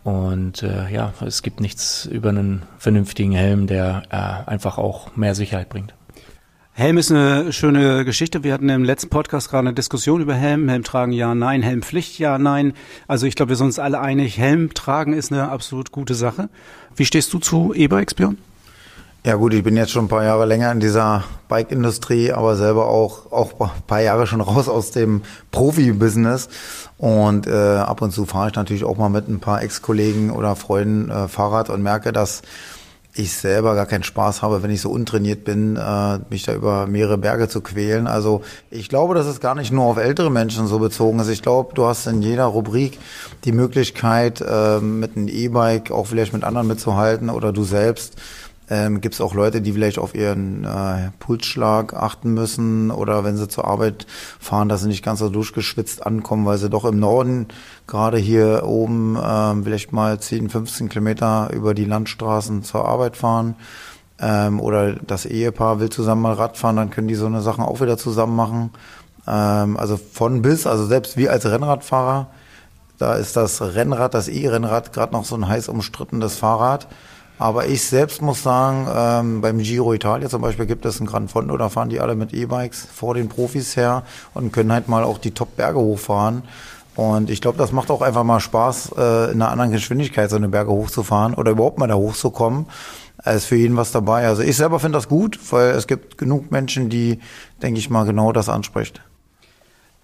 Und 0.05 0.63
äh, 0.63 0.91
ja, 0.91 1.13
es 1.25 1.43
gibt 1.43 1.61
nichts 1.61 2.07
über 2.07 2.31
einen 2.31 2.63
vernünftigen 2.79 3.33
Helm, 3.33 3.67
der 3.67 4.03
äh, 4.11 4.51
einfach 4.51 4.79
auch 4.79 5.17
mehr 5.17 5.35
Sicherheit 5.35 5.69
bringt. 5.69 5.95
Helm 6.73 6.97
ist 6.97 7.11
eine 7.11 7.53
schöne 7.53 8.05
Geschichte. 8.05 8.45
Wir 8.45 8.55
hatten 8.55 8.69
im 8.69 8.85
letzten 8.85 9.11
Podcast 9.11 9.51
gerade 9.51 9.67
eine 9.67 9.75
Diskussion 9.75 10.23
über 10.23 10.35
Helm. 10.35 10.69
Helm 10.69 10.85
tragen 10.85 11.11
ja, 11.11 11.35
nein. 11.35 11.61
Helmpflicht 11.61 12.21
ja, 12.21 12.39
nein. 12.39 12.73
Also 13.09 13.27
ich 13.27 13.35
glaube, 13.35 13.49
wir 13.49 13.57
sind 13.57 13.67
uns 13.67 13.81
alle 13.81 14.01
einig, 14.01 14.39
Helm 14.39 14.73
tragen 14.75 15.13
ist 15.13 15.33
eine 15.33 15.49
absolut 15.49 15.91
gute 15.91 16.15
Sache. 16.15 16.49
Wie 16.95 17.05
stehst 17.05 17.33
du 17.33 17.41
zu 17.41 17.75
E-Bikes, 17.75 18.15
Björn? 18.15 18.39
Ja 19.29 19.35
gut, 19.35 19.53
ich 19.53 19.63
bin 19.63 19.77
jetzt 19.77 19.91
schon 19.91 20.07
ein 20.07 20.09
paar 20.09 20.25
Jahre 20.25 20.47
länger 20.47 20.73
in 20.73 20.81
dieser 20.81 21.23
Bike-Industrie, 21.49 22.33
aber 22.33 22.57
selber 22.57 22.89
auch, 22.89 23.31
auch 23.31 23.53
ein 23.61 23.83
paar 23.87 24.01
Jahre 24.01 24.27
schon 24.27 24.41
raus 24.41 24.71
aus 24.71 24.91
dem 24.91 25.21
Profi-Business. 25.51 26.49
Und 26.97 27.47
äh, 27.47 27.51
ab 27.51 28.01
und 28.01 28.11
zu 28.11 28.25
fahre 28.25 28.49
ich 28.49 28.55
natürlich 28.55 28.85
auch 28.85 28.97
mal 28.97 29.11
mit 29.11 29.29
ein 29.29 29.39
paar 29.39 29.63
Ex-Kollegen 29.63 30.31
oder 30.31 30.57
Freunden 30.57 31.11
äh, 31.11 31.29
Fahrrad 31.29 31.69
und 31.69 31.83
merke, 31.83 32.11
dass 32.11 32.41
ich 33.15 33.35
selber 33.35 33.75
gar 33.75 33.85
keinen 33.85 34.03
Spaß 34.03 34.41
habe, 34.41 34.63
wenn 34.63 34.71
ich 34.71 34.81
so 34.81 34.91
untrainiert 34.91 35.45
bin, 35.45 35.77
äh, 35.77 36.21
mich 36.31 36.45
da 36.45 36.55
über 36.55 36.87
mehrere 36.87 37.19
Berge 37.19 37.49
zu 37.49 37.61
quälen. 37.61 38.07
Also 38.07 38.41
ich 38.71 38.89
glaube, 38.89 39.15
dass 39.15 39.27
es 39.27 39.41
gar 39.41 39.55
nicht 39.55 39.73
nur 39.73 39.85
auf 39.85 39.99
ältere 39.99 40.31
Menschen 40.31 40.67
so 40.67 40.79
bezogen 40.79 41.19
ist. 41.19 41.29
Ich 41.29 41.43
glaube, 41.43 41.75
du 41.75 41.85
hast 41.85 42.07
in 42.07 42.23
jeder 42.23 42.47
Rubrik 42.47 42.99
die 43.45 43.53
Möglichkeit, 43.53 44.41
äh, 44.41 44.81
mit 44.81 45.19
einem 45.19 45.29
E-Bike 45.29 45.91
auch 45.91 46.07
vielleicht 46.07 46.33
mit 46.33 46.45
anderen 46.45 46.67
mitzuhalten 46.67 47.29
oder 47.29 47.53
du 47.53 47.65
selbst 47.65 48.17
ähm, 48.71 49.01
Gibt 49.01 49.15
es 49.15 49.21
auch 49.21 49.35
Leute, 49.35 49.63
die 49.63 49.73
vielleicht 49.73 49.99
auf 49.99 50.15
ihren 50.15 50.65
äh, 50.65 51.11
Pulsschlag 51.19 51.95
achten 51.95 52.35
müssen 52.35 52.91
oder 52.91 53.25
wenn 53.25 53.37
sie 53.37 53.49
zur 53.49 53.67
Arbeit 53.67 54.07
fahren, 54.39 54.69
dass 54.69 54.83
sie 54.83 54.89
nicht 54.89 55.05
ganz 55.05 55.21
so 55.21 55.31
durchgeschwitzt 55.31 56.05
ankommen, 56.05 56.45
weil 56.45 56.59
sie 56.59 56.69
doch 56.69 56.85
im 56.85 56.99
Norden 56.99 57.47
gerade 57.87 58.19
hier 58.19 58.65
oben 58.65 59.17
äh, 59.17 59.55
vielleicht 59.63 59.93
mal 59.93 60.21
10, 60.21 60.51
15 60.51 60.89
Kilometer 60.91 61.51
über 61.53 61.73
die 61.73 61.87
Landstraßen 61.87 62.63
zur 62.63 62.87
Arbeit 62.87 63.17
fahren. 63.17 63.57
Ähm, 64.21 64.61
oder 64.61 64.95
das 64.95 65.25
Ehepaar 65.25 65.81
will 65.81 65.89
zusammen 65.89 66.23
mal 66.23 66.35
Rad 66.35 66.59
fahren, 66.59 66.77
dann 66.77 66.91
können 66.91 67.09
die 67.09 67.15
so 67.15 67.27
eine 67.27 67.41
Sachen 67.41 67.65
auch 67.65 67.81
wieder 67.81 67.97
zusammen 67.97 68.37
machen. 68.37 68.71
Ähm, 69.27 69.79
also 69.79 69.97
von 69.97 70.43
bis, 70.43 70.67
also 70.67 70.85
selbst 70.85 71.17
wir 71.17 71.33
als 71.33 71.47
Rennradfahrer, 71.47 72.27
da 72.99 73.15
ist 73.15 73.37
das 73.37 73.63
Rennrad, 73.63 74.13
das 74.13 74.29
E-Rennrad 74.29 74.93
gerade 74.93 75.13
noch 75.13 75.25
so 75.25 75.37
ein 75.37 75.49
heiß 75.49 75.69
umstrittenes 75.69 76.37
Fahrrad 76.37 76.89
Aber 77.39 77.67
ich 77.67 77.85
selbst 77.85 78.21
muss 78.21 78.43
sagen, 78.43 78.89
ähm, 78.93 79.41
beim 79.41 79.59
Giro 79.59 79.95
Italia 79.95 80.29
zum 80.29 80.43
Beispiel 80.43 80.67
gibt 80.67 80.85
es 80.85 81.01
ein 81.01 81.07
Gran 81.07 81.29
Fondo, 81.29 81.57
da 81.57 81.69
fahren 81.69 81.89
die 81.89 82.01
alle 82.01 82.17
mit 82.17 82.35
E-Bikes 82.35 82.89
vor 82.93 83.15
den 83.15 83.29
Profis 83.29 83.77
her 83.77 84.03
und 84.35 84.53
können 84.53 84.73
halt 84.73 84.89
mal 84.89 85.05
auch 85.05 85.19
die 85.19 85.31
Top-Berge 85.31 85.79
hochfahren. 85.79 86.43
Und 86.97 87.31
ich 87.31 87.41
glaube, 87.41 87.59
das 87.59 87.71
macht 87.71 87.93
auch 87.93 88.03
einfach 88.03 88.25
mal 88.25 88.41
Spaß, 88.41 88.91
äh, 88.99 89.31
in 89.31 89.41
einer 89.41 89.53
anderen 89.53 89.71
Geschwindigkeit 89.71 90.31
so 90.31 90.37
eine 90.37 90.49
Berge 90.49 90.73
hochzufahren 90.73 91.35
oder 91.35 91.53
überhaupt 91.53 91.79
mal 91.79 91.87
da 91.87 91.95
hochzukommen. 91.95 92.67
Es 93.23 93.37
ist 93.37 93.45
für 93.47 93.57
jeden 93.57 93.77
was 93.77 93.93
dabei. 93.93 94.27
Also 94.27 94.43
ich 94.43 94.57
selber 94.57 94.81
finde 94.81 94.99
das 94.99 95.09
gut, 95.09 95.39
weil 95.51 95.71
es 95.71 95.87
gibt 95.87 96.19
genug 96.19 96.51
Menschen, 96.51 96.89
die, 96.89 97.21
denke 97.63 97.79
ich 97.79 97.89
mal, 97.89 98.05
genau 98.05 98.33
das 98.33 98.49
anspricht. 98.49 99.01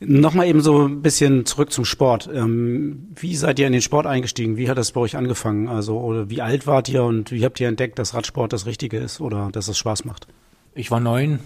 Nochmal 0.07 0.47
eben 0.47 0.61
so 0.61 0.87
ein 0.87 1.03
bisschen 1.03 1.47
zurück 1.47 1.73
zum 1.73 1.85
Sport. 1.85 2.29
Ähm, 2.33 3.09
wie 3.17 3.37
seid 3.37 3.59
ihr 3.59 3.67
in 3.67 3.73
den 3.73 3.83
Sport 3.83 4.07
eingestiegen? 4.07 4.57
Wie 4.57 4.69
hat 4.69 4.79
das 4.79 4.93
bei 4.93 5.01
euch 5.01 5.17
angefangen? 5.17 5.69
Also, 5.69 5.99
oder 5.99 6.31
wie 6.31 6.43
alt 6.43 6.67
wart 6.67 6.89
ihr 6.89 7.05
und 7.05 7.31
wie 7.31 7.45
habt 7.45 7.61
ihr 7.61 7.69
entdeckt, 7.69 7.99
dass 7.99 8.15
Radsport 8.15 8.53
das 8.53 8.67
Richtige 8.67 8.99
ist 8.99 9.21
oder 9.21 9.51
dass 9.53 9.69
es 9.69 9.79
Spaß 9.79 10.05
macht? 10.05 10.27
Ich 10.75 10.91
war 10.91 11.01
neun, 11.01 11.39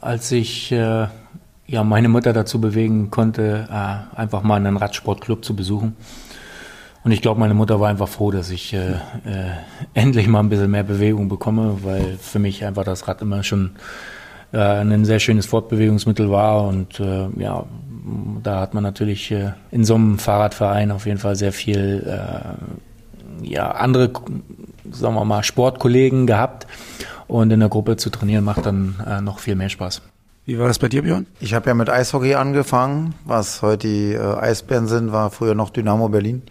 als 0.00 0.30
ich 0.32 0.70
äh, 0.72 1.08
ja 1.66 1.84
meine 1.84 2.08
Mutter 2.08 2.32
dazu 2.32 2.60
bewegen 2.60 3.10
konnte, 3.10 3.68
äh, 3.70 4.16
einfach 4.18 4.42
mal 4.42 4.56
einen 4.56 4.76
Radsportclub 4.76 5.44
zu 5.44 5.54
besuchen. 5.56 5.96
Und 7.04 7.12
ich 7.12 7.22
glaube, 7.22 7.40
meine 7.40 7.54
Mutter 7.54 7.80
war 7.80 7.88
einfach 7.88 8.08
froh, 8.08 8.30
dass 8.30 8.50
ich 8.50 8.74
äh, 8.74 8.92
äh, 8.92 9.50
endlich 9.94 10.26
mal 10.28 10.40
ein 10.40 10.48
bisschen 10.48 10.70
mehr 10.70 10.82
Bewegung 10.82 11.28
bekomme, 11.28 11.78
weil 11.82 12.18
für 12.20 12.38
mich 12.38 12.64
einfach 12.64 12.84
das 12.84 13.08
Rad 13.08 13.22
immer 13.22 13.42
schon 13.42 13.70
äh, 14.52 14.58
ein 14.58 15.04
sehr 15.04 15.18
schönes 15.18 15.46
Fortbewegungsmittel 15.46 16.30
war 16.30 16.66
und 16.66 17.00
äh, 17.00 17.28
ja, 17.36 17.64
da 18.42 18.60
hat 18.60 18.74
man 18.74 18.82
natürlich 18.82 19.30
äh, 19.30 19.52
in 19.70 19.84
so 19.84 19.94
einem 19.94 20.18
Fahrradverein 20.18 20.90
auf 20.90 21.06
jeden 21.06 21.18
Fall 21.18 21.36
sehr 21.36 21.52
viel 21.52 22.04
äh, 22.06 23.46
ja, 23.46 23.70
andere, 23.70 24.10
sagen 24.90 25.14
wir 25.14 25.24
mal, 25.24 25.42
Sportkollegen 25.42 26.26
gehabt. 26.26 26.66
Und 27.26 27.50
in 27.50 27.60
der 27.60 27.68
Gruppe 27.68 27.96
zu 27.96 28.08
trainieren 28.08 28.44
macht 28.44 28.64
dann 28.64 28.94
äh, 29.06 29.20
noch 29.20 29.38
viel 29.38 29.54
mehr 29.54 29.68
Spaß. 29.68 30.00
Wie 30.46 30.58
war 30.58 30.66
das 30.66 30.78
bei 30.78 30.88
dir, 30.88 31.02
Björn? 31.02 31.26
Ich 31.40 31.52
habe 31.52 31.68
ja 31.68 31.74
mit 31.74 31.90
Eishockey 31.90 32.34
angefangen. 32.34 33.14
Was 33.26 33.60
heute 33.60 33.86
die 33.86 34.14
äh, 34.14 34.18
Eisbären 34.18 34.86
sind, 34.86 35.12
war 35.12 35.30
früher 35.30 35.54
noch 35.54 35.68
Dynamo 35.68 36.08
Berlin. 36.08 36.42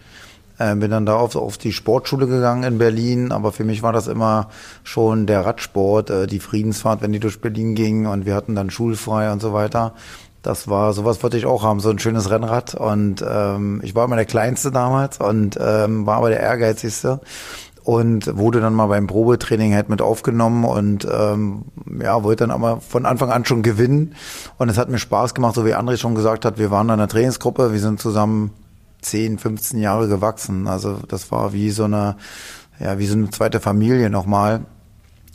Äh, 0.58 0.74
bin 0.74 0.90
dann 0.90 1.06
da 1.06 1.16
auf, 1.16 1.36
auf 1.36 1.56
die 1.56 1.72
Sportschule 1.72 2.26
gegangen 2.26 2.64
in 2.64 2.78
Berlin, 2.78 3.32
aber 3.32 3.52
für 3.52 3.64
mich 3.64 3.82
war 3.82 3.92
das 3.92 4.08
immer 4.08 4.48
schon 4.82 5.26
der 5.26 5.46
Radsport, 5.46 6.10
äh, 6.10 6.26
die 6.26 6.40
Friedensfahrt, 6.40 7.00
wenn 7.00 7.12
die 7.12 7.20
durch 7.20 7.40
Berlin 7.40 7.74
ging 7.74 8.06
und 8.06 8.26
wir 8.26 8.34
hatten 8.34 8.54
dann 8.54 8.70
schulfrei 8.70 9.30
und 9.30 9.40
so 9.40 9.52
weiter. 9.52 9.94
Das 10.42 10.68
war, 10.68 10.92
sowas 10.92 11.22
wollte 11.22 11.36
ich 11.36 11.46
auch 11.46 11.62
haben, 11.62 11.80
so 11.80 11.90
ein 11.90 11.98
schönes 11.98 12.30
Rennrad. 12.30 12.74
Und 12.74 13.24
ähm, 13.28 13.80
ich 13.82 13.94
war 13.94 14.04
immer 14.04 14.16
der 14.16 14.24
Kleinste 14.24 14.70
damals 14.70 15.18
und 15.18 15.58
ähm, 15.60 16.06
war 16.06 16.16
aber 16.16 16.30
der 16.30 16.40
Ehrgeizigste 16.40 17.20
und 17.84 18.36
wurde 18.36 18.60
dann 18.60 18.74
mal 18.74 18.86
beim 18.86 19.06
Probetraining 19.06 19.74
halt 19.74 19.88
mit 19.88 20.02
aufgenommen 20.02 20.64
und 20.64 21.06
ähm, 21.10 21.64
ja, 22.02 22.22
wollte 22.22 22.44
dann 22.44 22.50
aber 22.50 22.80
von 22.80 23.06
Anfang 23.06 23.30
an 23.30 23.44
schon 23.44 23.62
gewinnen. 23.62 24.14
Und 24.58 24.68
es 24.68 24.78
hat 24.78 24.90
mir 24.90 24.98
Spaß 24.98 25.34
gemacht, 25.34 25.54
so 25.54 25.64
wie 25.64 25.74
André 25.74 25.96
schon 25.96 26.14
gesagt 26.14 26.44
hat, 26.44 26.58
wir 26.58 26.70
waren 26.70 26.88
in 26.88 26.92
einer 26.92 27.08
Trainingsgruppe, 27.08 27.72
wir 27.72 27.80
sind 27.80 28.00
zusammen 28.00 28.52
10, 29.02 29.38
15 29.38 29.80
Jahre 29.80 30.08
gewachsen. 30.08 30.66
Also 30.66 31.00
das 31.08 31.30
war 31.30 31.52
wie 31.52 31.70
so 31.70 31.84
eine, 31.84 32.16
ja, 32.80 32.98
wie 32.98 33.06
so 33.06 33.14
eine 33.14 33.30
zweite 33.30 33.60
Familie 33.60 34.10
nochmal. 34.10 34.66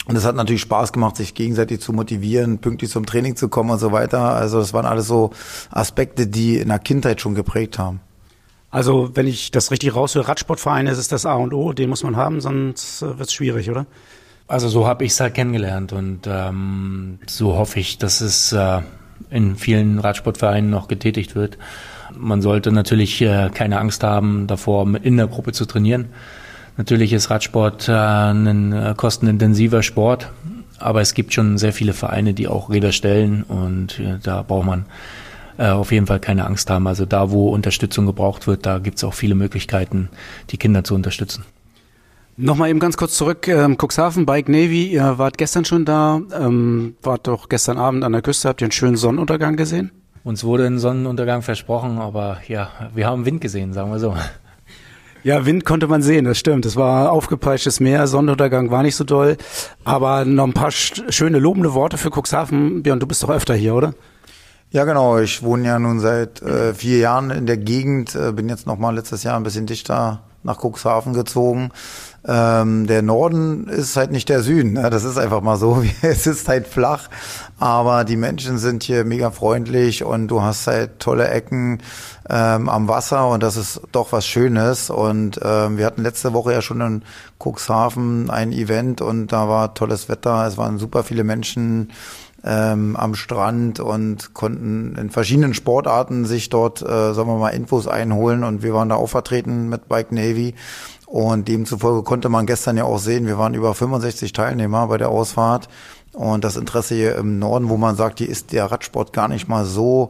Und 0.06 0.18
es 0.18 0.26
hat 0.26 0.36
natürlich 0.36 0.62
Spaß 0.62 0.92
gemacht, 0.92 1.16
sich 1.16 1.34
gegenseitig 1.34 1.80
zu 1.80 1.94
motivieren, 1.94 2.60
pünktlich 2.60 2.92
zum 2.92 3.06
Training 3.06 3.38
zu 3.38 3.48
kommen 3.48 3.70
und 3.70 3.80
so 3.80 3.92
weiter. 3.92 4.34
Also 4.36 4.60
das 4.60 4.74
waren 4.74 4.86
alles 4.86 5.08
so 5.08 5.32
Aspekte, 5.72 6.28
die 6.28 6.58
in 6.58 6.68
der 6.68 6.80
Kindheit 6.80 7.22
schon 7.22 7.36
geprägt 7.36 7.80
haben. 7.80 8.02
Also 8.70 9.12
wenn 9.14 9.28
ich 9.28 9.52
das 9.52 9.72
richtig 9.72 9.96
raushöre, 9.96 10.28
Radsportverein 10.28 10.88
ist 10.88 10.98
es 10.98 11.08
das 11.08 11.26
A 11.26 11.36
und 11.36 11.54
O, 11.54 11.74
den 11.74 11.90
muss 11.90 12.04
man 12.04 12.18
haben, 12.18 12.42
sonst 12.42 13.02
äh, 13.02 13.20
wird 13.20 13.30
es 13.30 13.34
schwierig, 13.34 13.70
oder? 13.70 13.86
Also 14.48 14.68
so 14.68 14.88
habe 14.88 15.06
ich 15.06 15.12
es 15.12 15.20
halt 15.20 15.36
kennengelernt 15.36 15.94
und 15.94 16.22
ähm, 16.28 17.20
so 17.28 17.56
hoffe 17.56 17.80
ich, 17.80 17.98
dass 17.98 18.20
es 18.20 18.52
äh, 18.52 18.82
in 19.30 19.56
vielen 19.56 20.00
Radsportvereinen 20.00 20.70
noch 20.70 20.88
getätigt 20.88 21.36
wird. 21.36 21.58
Man 22.18 22.42
sollte 22.42 22.72
natürlich 22.72 23.22
äh, 23.22 23.50
keine 23.54 23.80
Angst 23.80 24.04
haben, 24.04 24.48
davor 24.48 24.88
in 25.02 25.18
der 25.18 25.28
Gruppe 25.28 25.52
zu 25.52 25.66
trainieren 25.66 26.10
Natürlich 26.76 27.14
ist 27.14 27.30
Radsport 27.30 27.88
äh, 27.88 27.94
ein 27.94 28.74
äh, 28.74 28.94
kostenintensiver 28.98 29.84
Sport, 29.84 30.32
aber 30.80 31.02
es 31.02 31.14
gibt 31.14 31.34
schon 31.34 31.58
sehr 31.58 31.72
viele 31.72 31.94
Vereine, 31.94 32.34
die 32.34 32.48
auch 32.48 32.70
Räder 32.70 32.92
stellen 32.92 33.44
und 33.44 34.02
da 34.24 34.42
braucht 34.42 34.66
man 34.66 34.86
auf 35.58 35.92
jeden 35.92 36.08
Fall 36.08 36.20
keine 36.20 36.46
Angst 36.48 36.72
haben. 36.72 36.88
Also 36.88 37.06
da, 37.06 37.30
wo 37.30 37.50
Unterstützung 37.50 38.08
gebraucht 38.08 38.48
wird, 38.48 38.66
da 38.66 38.80
gibt 38.80 38.98
es 38.98 39.04
auch 39.04 39.14
viele 39.14 39.36
Möglichkeiten, 39.36 40.10
die 40.50 40.58
Kinder 40.58 40.84
zu 40.84 40.96
unterstützen. 40.96 41.46
Nochmal 42.36 42.72
eben 42.72 42.80
ganz 42.80 42.98
kurz 42.98 43.16
zurück, 43.16 43.48
ähm, 43.48 43.78
Cuxhaven, 43.78 44.26
Bike 44.26 44.50
Navy, 44.50 44.88
ihr 44.88 45.20
wart 45.20 45.38
gestern 45.38 45.64
schon 45.64 45.86
da, 45.86 46.22
ähm, 46.38 46.96
wart 47.04 47.28
doch 47.28 47.48
gestern 47.50 47.78
Abend 47.78 48.04
an 48.04 48.14
der 48.14 48.24
Küste, 48.24 48.50
habt 48.50 48.62
ihr 48.62 48.66
einen 48.66 48.72
schönen 48.72 48.98
Sonnenuntergang 48.98 49.56
gesehen? 49.56 49.92
Uns 50.24 50.44
wurde 50.44 50.66
ein 50.66 50.80
Sonnenuntergang 50.80 51.42
versprochen, 51.42 52.00
aber 52.00 52.38
ja, 52.48 52.70
wir 52.94 53.08
haben 53.08 53.26
Wind 53.26 53.42
gesehen, 53.42 53.74
sagen 53.74 53.92
wir 53.92 54.00
so. 54.00 54.16
Ja, 55.24 55.46
Wind 55.46 55.64
konnte 55.64 55.88
man 55.88 56.02
sehen, 56.02 56.26
das 56.26 56.38
stimmt. 56.38 56.66
Es 56.66 56.76
war 56.76 57.12
aufgepeitschtes 57.12 57.80
Meer, 57.80 58.08
Sonnenuntergang 58.08 58.72
war 58.72 58.84
nicht 58.84 58.96
so 58.96 59.06
doll. 59.06 59.38
Aber 59.86 60.26
noch 60.26 60.46
ein 60.46 60.54
paar 60.54 60.72
schöne 60.72 61.40
lobende 61.40 61.74
Worte 61.74 61.98
für 61.98 62.10
Cuxhaven. 62.10 62.84
Björn, 62.84 63.00
du 63.00 63.08
bist 63.08 63.24
doch 63.24 63.30
öfter 63.30 63.54
hier, 63.54 63.74
oder? 63.74 63.94
Ja, 64.72 64.86
genau. 64.86 65.20
Ich 65.20 65.44
wohne 65.44 65.68
ja 65.68 65.80
nun 65.80 66.00
seit 66.00 66.42
äh, 66.42 66.74
vier 66.74 66.98
Jahren 66.98 67.30
in 67.30 67.46
der 67.46 67.58
Gegend, 67.58 68.16
äh, 68.16 68.32
bin 68.34 68.50
jetzt 68.50 68.68
noch 68.68 68.78
mal 68.78 68.96
letztes 68.96 69.24
Jahr 69.24 69.38
ein 69.38 69.44
bisschen 69.44 69.66
dichter 69.66 70.24
nach 70.44 70.60
Cuxhaven 70.62 71.14
gezogen. 71.14 71.70
Ähm, 72.26 72.88
der 72.88 73.02
Norden 73.02 73.68
ist 73.68 73.98
halt 73.98 74.12
nicht 74.12 74.30
der 74.30 74.42
Süden. 74.42 74.74
Ne? 74.74 74.90
Das 74.90 75.04
ist 75.04 75.18
einfach 75.18 75.42
mal 75.42 75.58
so. 75.58 75.84
Es 76.02 76.26
ist 76.26 76.48
halt 76.48 76.68
flach, 76.68 77.10
aber 77.60 78.06
die 78.06 78.16
Menschen 78.16 78.58
sind 78.58 78.84
hier 78.84 79.04
mega 79.04 79.32
freundlich 79.32 80.04
und 80.04 80.30
du 80.30 80.42
hast 80.42 80.68
halt 80.68 81.00
tolle 81.00 81.28
Ecken 81.28 81.82
ähm, 82.30 82.70
am 82.70 82.88
Wasser 82.88 83.28
und 83.28 83.44
das 83.44 83.58
ist 83.58 83.82
doch 83.92 84.12
was 84.12 84.26
Schönes. 84.26 84.90
Und 84.90 85.40
ähm, 85.44 85.78
wir 85.78 85.86
hatten 85.86 86.04
letzte 86.04 86.34
Woche 86.34 86.54
ja 86.54 86.62
schon 86.62 86.82
in 86.82 87.04
Cuxhaven 87.40 88.30
ein 88.30 88.54
Event 88.54 89.02
und 89.02 89.28
da 89.28 89.50
war 89.50 89.74
tolles 89.74 90.08
Wetter. 90.08 90.48
Es 90.48 90.58
waren 90.58 90.78
super 90.78 91.04
viele 91.04 91.26
Menschen 91.26 91.92
ähm, 92.46 92.96
am 92.96 93.16
Strand 93.16 93.80
und 93.80 94.34
konnten 94.34 94.96
in 94.96 95.10
verschiedenen 95.10 95.54
Sportarten 95.54 96.26
sich 96.26 96.50
dort, 96.50 96.82
äh, 96.82 97.14
sagen 97.14 97.30
wir 97.30 97.38
mal, 97.38 97.50
Infos 97.50 97.88
einholen 97.88 98.44
und 98.44 98.64
wir 98.64 98.74
waren 98.74 98.90
da 98.90 98.96
auch 98.96 99.08
vertreten 99.08 99.70
mit 99.70 99.88
Bike 99.88 100.12
Navy. 100.12 100.56
Und 101.14 101.48
demzufolge 101.48 102.02
konnte 102.02 102.28
man 102.28 102.48
gestern 102.48 102.76
ja 102.76 102.86
auch 102.86 102.98
sehen, 102.98 103.28
wir 103.28 103.38
waren 103.38 103.54
über 103.54 103.76
65 103.76 104.34
Teilnehmer 104.34 104.88
bei 104.88 104.98
der 104.98 105.10
Ausfahrt. 105.10 105.70
Und 106.12 106.44
das 106.44 106.58
Interesse 106.58 106.96
hier 106.96 107.18
im 107.18 107.38
Norden, 107.38 107.70
wo 107.70 107.78
man 107.78 107.96
sagt, 107.96 108.18
hier 108.18 108.28
ist 108.28 108.52
der 108.52 108.66
Radsport 108.66 109.14
gar 109.14 109.28
nicht 109.28 109.48
mal 109.48 109.64
so 109.64 110.10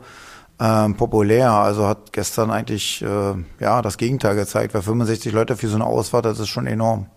ähm, 0.62 0.96
populär. 0.96 1.52
Also 1.52 1.86
hat 1.86 2.14
gestern 2.14 2.52
eigentlich 2.52 3.02
äh, 3.02 3.34
ja 3.60 3.82
das 3.82 3.98
Gegenteil 3.98 4.38
gezeigt, 4.38 4.74
weil 4.74 4.82
65 4.82 5.34
Leute 5.34 5.58
für 5.58 5.68
so 5.68 5.76
eine 5.76 5.86
Ausfahrt, 5.86 6.24
das 6.24 6.40
ist 6.40 6.48
schon 6.48 6.68
enorm. 6.68 7.08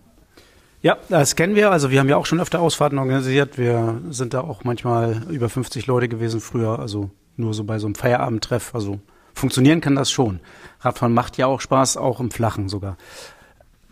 Ja, 0.81 0.97
das 1.07 1.37
kennen 1.37 1.55
wir. 1.55 1.71
Also 1.71 1.89
wir 1.89 2.01
haben 2.01 2.09
ja 2.09 2.17
auch 2.17 2.25
schon 2.25 2.41
öfter 2.41 2.59
Ausfahrten 2.59 2.99
organisiert. 2.99 3.57
Wir 3.57 4.01
sind 4.09 4.33
da 4.33 4.41
auch 4.41 4.65
manchmal 4.65 5.23
über 5.29 5.47
50 5.47 5.87
Leute 5.87 6.09
gewesen 6.09 6.41
früher. 6.41 6.77
Also 6.79 7.09
nur 7.37 7.53
so 7.53 7.63
bei 7.63 7.79
so 7.79 7.87
einem 7.87 7.95
Feierabendtreff. 7.95 8.75
Also 8.75 8.99
funktionieren 9.33 9.79
kann 9.79 9.95
das 9.95 10.11
schon. 10.11 10.41
Radfahren 10.81 11.13
macht 11.13 11.37
ja 11.37 11.45
auch 11.45 11.61
Spaß, 11.61 11.95
auch 11.95 12.19
im 12.19 12.31
Flachen 12.31 12.67
sogar. 12.67 12.97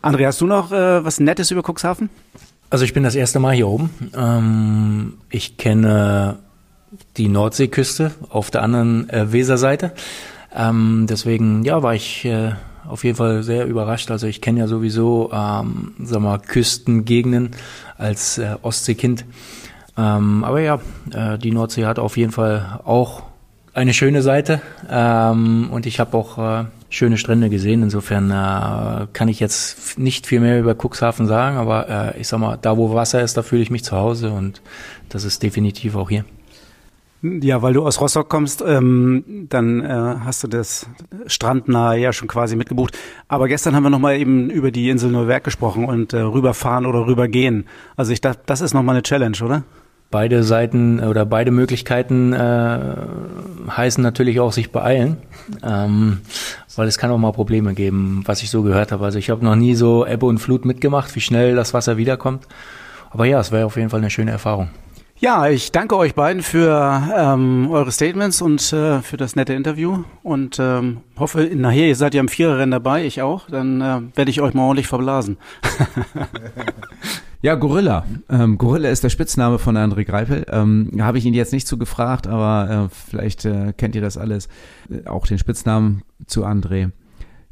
André, 0.05 0.27
hast 0.27 0.39
du 0.39 0.45
noch 0.45 0.71
äh, 0.71 1.03
was 1.03 1.19
Nettes 1.19 1.49
über 1.49 1.63
Cuxhaven? 1.63 2.11
Also 2.69 2.85
ich 2.85 2.93
bin 2.93 3.01
das 3.01 3.15
erste 3.15 3.39
Mal 3.39 3.55
hier 3.55 3.67
oben. 3.67 3.89
Ähm, 4.15 5.13
ich 5.31 5.57
kenne 5.57 6.37
die 7.17 7.27
Nordseeküste 7.27 8.11
auf 8.29 8.51
der 8.51 8.61
anderen 8.61 9.09
äh, 9.09 9.33
Weserseite. 9.33 9.93
Ähm, 10.55 11.07
deswegen, 11.09 11.63
ja, 11.63 11.81
war 11.81 11.95
ich 11.95 12.23
äh, 12.23 12.51
auf 12.87 13.03
jeden 13.03 13.17
Fall 13.17 13.41
sehr 13.41 13.65
überrascht. 13.65 14.11
Also 14.11 14.27
ich 14.27 14.41
kenne 14.41 14.59
ja 14.59 14.67
sowieso, 14.67 15.31
ähm, 15.33 15.95
sag 16.03 16.21
mal, 16.21 16.37
Küstengegenden 16.37 17.55
als 17.97 18.37
äh, 18.37 18.57
Ostseekind. 18.61 19.25
Ähm, 19.97 20.43
aber 20.43 20.61
ja, 20.61 20.79
äh, 21.13 21.39
die 21.39 21.51
Nordsee 21.51 21.87
hat 21.87 21.97
auf 21.97 22.15
jeden 22.15 22.31
Fall 22.31 22.79
auch 22.85 23.23
eine 23.75 23.93
schöne 23.93 24.21
Seite 24.21 24.61
ähm, 24.89 25.67
und 25.69 25.85
ich 25.85 25.99
habe 25.99 26.17
auch 26.17 26.37
äh, 26.37 26.65
schöne 26.89 27.17
Strände 27.17 27.49
gesehen. 27.49 27.83
Insofern 27.83 28.31
äh, 28.31 29.07
kann 29.11 29.27
ich 29.27 29.39
jetzt 29.39 29.99
nicht 29.99 30.25
viel 30.25 30.39
mehr 30.39 30.59
über 30.59 30.75
Cuxhaven 30.75 31.27
sagen, 31.27 31.57
aber 31.57 31.89
äh, 32.15 32.19
ich 32.21 32.27
sag 32.27 32.39
mal, 32.39 32.57
da 32.59 32.77
wo 32.77 32.93
Wasser 32.93 33.21
ist, 33.21 33.35
da 33.35 33.43
fühle 33.43 33.61
ich 33.61 33.69
mich 33.69 33.83
zu 33.83 33.97
Hause 33.97 34.31
und 34.31 34.61
das 35.09 35.25
ist 35.25 35.43
definitiv 35.43 35.95
auch 35.95 36.09
hier. 36.09 36.23
Ja, 37.21 37.61
weil 37.61 37.73
du 37.73 37.85
aus 37.85 37.99
Rostock 37.99 38.29
kommst, 38.29 38.63
ähm, 38.65 39.47
dann 39.49 39.81
äh, 39.81 40.15
hast 40.23 40.43
du 40.43 40.47
das 40.47 40.87
strandnahe 41.27 41.97
ja 41.97 42.13
schon 42.13 42.27
quasi 42.27 42.55
mitgebucht. 42.55 42.97
Aber 43.27 43.47
gestern 43.47 43.75
haben 43.75 43.83
wir 43.83 43.89
nochmal 43.89 44.17
eben 44.17 44.49
über 44.49 44.69
die 44.71 44.89
Insel 44.89 45.11
Neuwerk 45.11 45.43
gesprochen 45.43 45.85
und 45.85 46.13
äh, 46.13 46.19
rüberfahren 46.19 46.85
oder 46.85 47.07
rübergehen. 47.07 47.65
Also 47.97 48.13
ich 48.13 48.21
dachte, 48.21 48.41
das 48.45 48.61
ist 48.61 48.73
nochmal 48.73 48.95
eine 48.95 49.03
Challenge, 49.03 49.37
oder? 49.43 49.63
Beide 50.11 50.43
Seiten 50.43 50.99
oder 51.01 51.25
beide 51.25 51.51
Möglichkeiten 51.51 52.31
äh, 52.33 52.79
heißen 53.69 54.01
natürlich 54.01 54.39
auch 54.39 54.51
sich 54.51 54.71
beeilen. 54.71 55.17
Ähm, 55.63 56.21
weil 56.75 56.87
es 56.87 56.97
kann 56.97 57.11
auch 57.11 57.17
mal 57.17 57.31
Probleme 57.31 57.73
geben, 57.73 58.23
was 58.25 58.43
ich 58.43 58.49
so 58.49 58.63
gehört 58.63 58.91
habe. 58.91 59.05
Also 59.05 59.19
ich 59.19 59.29
habe 59.29 59.43
noch 59.43 59.55
nie 59.55 59.75
so 59.75 60.05
Ebbe 60.05 60.25
und 60.25 60.39
Flut 60.39 60.65
mitgemacht, 60.65 61.15
wie 61.15 61.21
schnell 61.21 61.55
das 61.55 61.73
Wasser 61.73 61.97
wiederkommt. 61.97 62.47
Aber 63.09 63.25
ja, 63.25 63.39
es 63.39 63.51
wäre 63.51 63.65
auf 63.65 63.77
jeden 63.77 63.89
Fall 63.89 63.99
eine 63.99 64.09
schöne 64.09 64.31
Erfahrung. 64.31 64.69
Ja, 65.17 65.47
ich 65.47 65.71
danke 65.71 65.95
euch 65.95 66.13
beiden 66.13 66.43
für 66.43 67.01
ähm, 67.15 67.69
eure 67.71 67.89
Statements 67.89 68.41
und 68.41 68.61
äh, 68.73 69.01
für 69.01 69.15
das 69.15 69.37
nette 69.37 69.53
Interview 69.53 70.03
und 70.23 70.59
ähm, 70.59 70.97
hoffe, 71.17 71.49
nachher, 71.55 71.87
ihr 71.87 71.95
seid 71.95 72.13
ja 72.13 72.19
im 72.19 72.27
Viererrennen 72.27 72.71
dabei, 72.71 73.05
ich 73.05 73.21
auch, 73.21 73.49
dann 73.49 73.79
äh, 73.79 74.01
werde 74.13 74.29
ich 74.29 74.41
euch 74.41 74.53
mal 74.53 74.63
ordentlich 74.63 74.87
verblasen. 74.87 75.37
Ja, 77.45 77.53
Gorilla. 77.53 78.07
Ähm, 78.27 78.57
Gorilla 78.57 78.89
ist 78.89 79.03
der 79.03 79.11
Spitzname 79.11 79.59
von 79.59 79.77
André 79.77 80.03
Greipel. 80.03 80.47
Ähm, 80.49 80.89
Habe 80.99 81.19
ich 81.19 81.27
ihn 81.27 81.35
jetzt 81.35 81.53
nicht 81.53 81.67
zu 81.67 81.77
gefragt, 81.77 82.25
aber 82.25 82.87
äh, 82.87 82.89
vielleicht 82.89 83.45
äh, 83.45 83.71
kennt 83.77 83.93
ihr 83.93 84.01
das 84.01 84.17
alles. 84.17 84.49
Äh, 84.89 85.07
auch 85.07 85.27
den 85.27 85.37
Spitznamen 85.37 86.01
zu 86.25 86.43
André. 86.43 86.89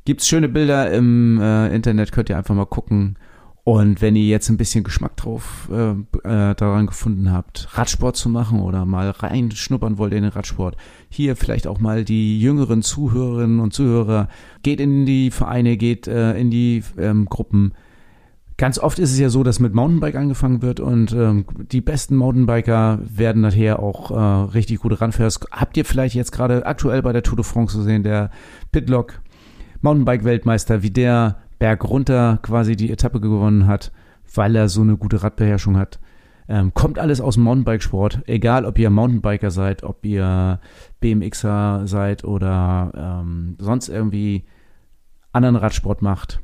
Gibt's 0.04 0.28
schöne 0.28 0.50
Bilder 0.50 0.92
im 0.92 1.40
äh, 1.40 1.68
Internet, 1.76 2.12
könnt 2.12 2.30
ihr 2.30 2.40
einfach 2.40 2.56
mal 2.56 2.66
gucken. 2.66 3.20
Und 3.66 4.02
wenn 4.02 4.16
ihr 4.16 4.26
jetzt 4.26 4.50
ein 4.50 4.58
bisschen 4.58 4.84
Geschmack 4.84 5.16
drauf 5.16 5.70
äh, 5.72 5.92
äh, 5.92 6.56
daran 6.56 6.88
gefunden 6.88 7.32
habt, 7.32 7.68
Radsport 7.78 8.16
zu 8.16 8.30
machen 8.30 8.62
oder 8.62 8.88
mal 8.88 9.12
reinschnuppern 9.12 10.00
wollt 10.00 10.14
in 10.14 10.24
den 10.24 10.32
Radsport, 10.32 10.76
hier 11.08 11.36
vielleicht 11.36 11.68
auch 11.68 11.80
mal 11.80 12.04
die 12.04 12.42
jüngeren 12.42 12.82
Zuhörerinnen 12.82 13.60
und 13.60 13.76
Zuhörer, 13.76 14.28
geht 14.64 14.80
in 14.82 15.06
die 15.06 15.30
Vereine, 15.30 15.78
geht 15.78 16.08
in 16.08 16.50
die 16.50 16.84
ähm, 16.98 17.26
Gruppen, 17.26 17.74
Ganz 18.58 18.78
oft 18.78 19.00
ist 19.00 19.12
es 19.12 19.20
ja 19.20 19.30
so, 19.30 19.42
dass 19.44 19.60
mit 19.60 19.74
Mountainbike 19.74 20.16
angefangen 20.16 20.62
wird 20.62 20.80
und 20.80 21.12
ähm, 21.14 21.46
die 21.72 21.82
besten 21.82 22.16
Mountainbiker 22.16 23.00
werden 23.02 23.42
nachher 23.42 23.80
auch 23.80 24.12
äh, 24.12 24.52
richtig 24.54 24.80
gute 24.80 25.00
Runfairs. 25.00 25.40
Habt 25.52 25.76
ihr 25.76 25.86
vielleicht 25.86 26.14
jetzt 26.14 26.32
gerade 26.32 26.66
aktuell 26.66 27.02
bei 27.02 27.14
der 27.14 27.24
Tour 27.24 27.38
de 27.38 27.46
France 27.46 27.76
gesehen, 27.78 28.04
der 28.04 28.30
Pitlock 28.72 29.22
Mountainbike-Weltmeister, 29.82 30.84
wie 30.84 30.92
der 30.92 31.38
Berg 31.58 31.84
runter 31.84 32.40
quasi 32.44 32.76
die 32.76 32.92
Etappe 32.92 33.20
gewonnen 33.20 33.66
hat, 33.66 33.92
weil 34.36 34.56
er 34.56 34.70
so 34.70 34.82
eine 34.82 34.98
gute 34.98 35.24
Radbeherrschung 35.24 35.76
hat. 35.78 36.00
Ähm, 36.48 36.74
kommt 36.76 37.00
alles 37.00 37.22
aus 37.22 37.36
dem 37.36 37.44
Mountainbikesport, 37.44 38.22
egal 38.28 38.66
ob 38.66 38.78
ihr 38.78 38.92
Mountainbiker 38.92 39.50
seid, 39.50 39.82
ob 39.82 40.06
ihr 40.06 40.60
BMXer 41.00 41.84
seid 41.86 42.24
oder 42.24 42.92
ähm, 42.96 43.56
sonst 43.60 43.90
irgendwie 43.90 44.44
anderen 45.32 45.56
Radsport 45.56 46.04
macht 46.04 46.43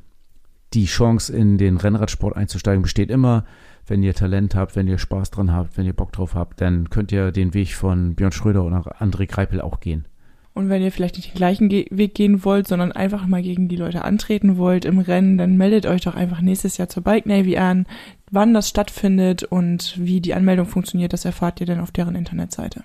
die 0.74 0.86
Chance, 0.86 1.34
in 1.34 1.58
den 1.58 1.76
Rennradsport 1.76 2.36
einzusteigen, 2.36 2.82
besteht 2.82 3.10
immer. 3.10 3.44
Wenn 3.86 4.02
ihr 4.02 4.14
Talent 4.14 4.54
habt, 4.54 4.76
wenn 4.76 4.86
ihr 4.86 4.98
Spaß 4.98 5.30
dran 5.30 5.52
habt, 5.52 5.76
wenn 5.76 5.86
ihr 5.86 5.92
Bock 5.92 6.12
drauf 6.12 6.34
habt, 6.34 6.60
dann 6.60 6.90
könnt 6.90 7.10
ihr 7.10 7.32
den 7.32 7.54
Weg 7.54 7.74
von 7.74 8.14
Björn 8.14 8.32
Schröder 8.32 8.64
oder 8.64 9.00
André 9.00 9.26
Greipel 9.26 9.60
auch 9.60 9.80
gehen. 9.80 10.06
Und 10.52 10.68
wenn 10.68 10.82
ihr 10.82 10.92
vielleicht 10.92 11.16
nicht 11.16 11.32
den 11.32 11.36
gleichen 11.36 11.68
Ge 11.68 11.86
Weg 11.90 12.14
gehen 12.14 12.44
wollt, 12.44 12.66
sondern 12.66 12.92
einfach 12.92 13.26
mal 13.26 13.42
gegen 13.42 13.68
die 13.68 13.76
Leute 13.76 14.04
antreten 14.04 14.58
wollt 14.58 14.84
im 14.84 14.98
Rennen, 14.98 15.38
dann 15.38 15.56
meldet 15.56 15.86
euch 15.86 16.02
doch 16.02 16.16
einfach 16.16 16.40
nächstes 16.40 16.76
Jahr 16.76 16.88
zur 16.88 17.02
Bike 17.02 17.26
Navy 17.26 17.56
an. 17.56 17.86
Wann 18.30 18.52
das 18.52 18.68
stattfindet 18.68 19.44
und 19.44 19.94
wie 19.98 20.20
die 20.20 20.34
Anmeldung 20.34 20.66
funktioniert, 20.66 21.12
das 21.12 21.24
erfahrt 21.24 21.60
ihr 21.60 21.66
dann 21.66 21.80
auf 21.80 21.92
deren 21.92 22.14
Internetseite. 22.14 22.82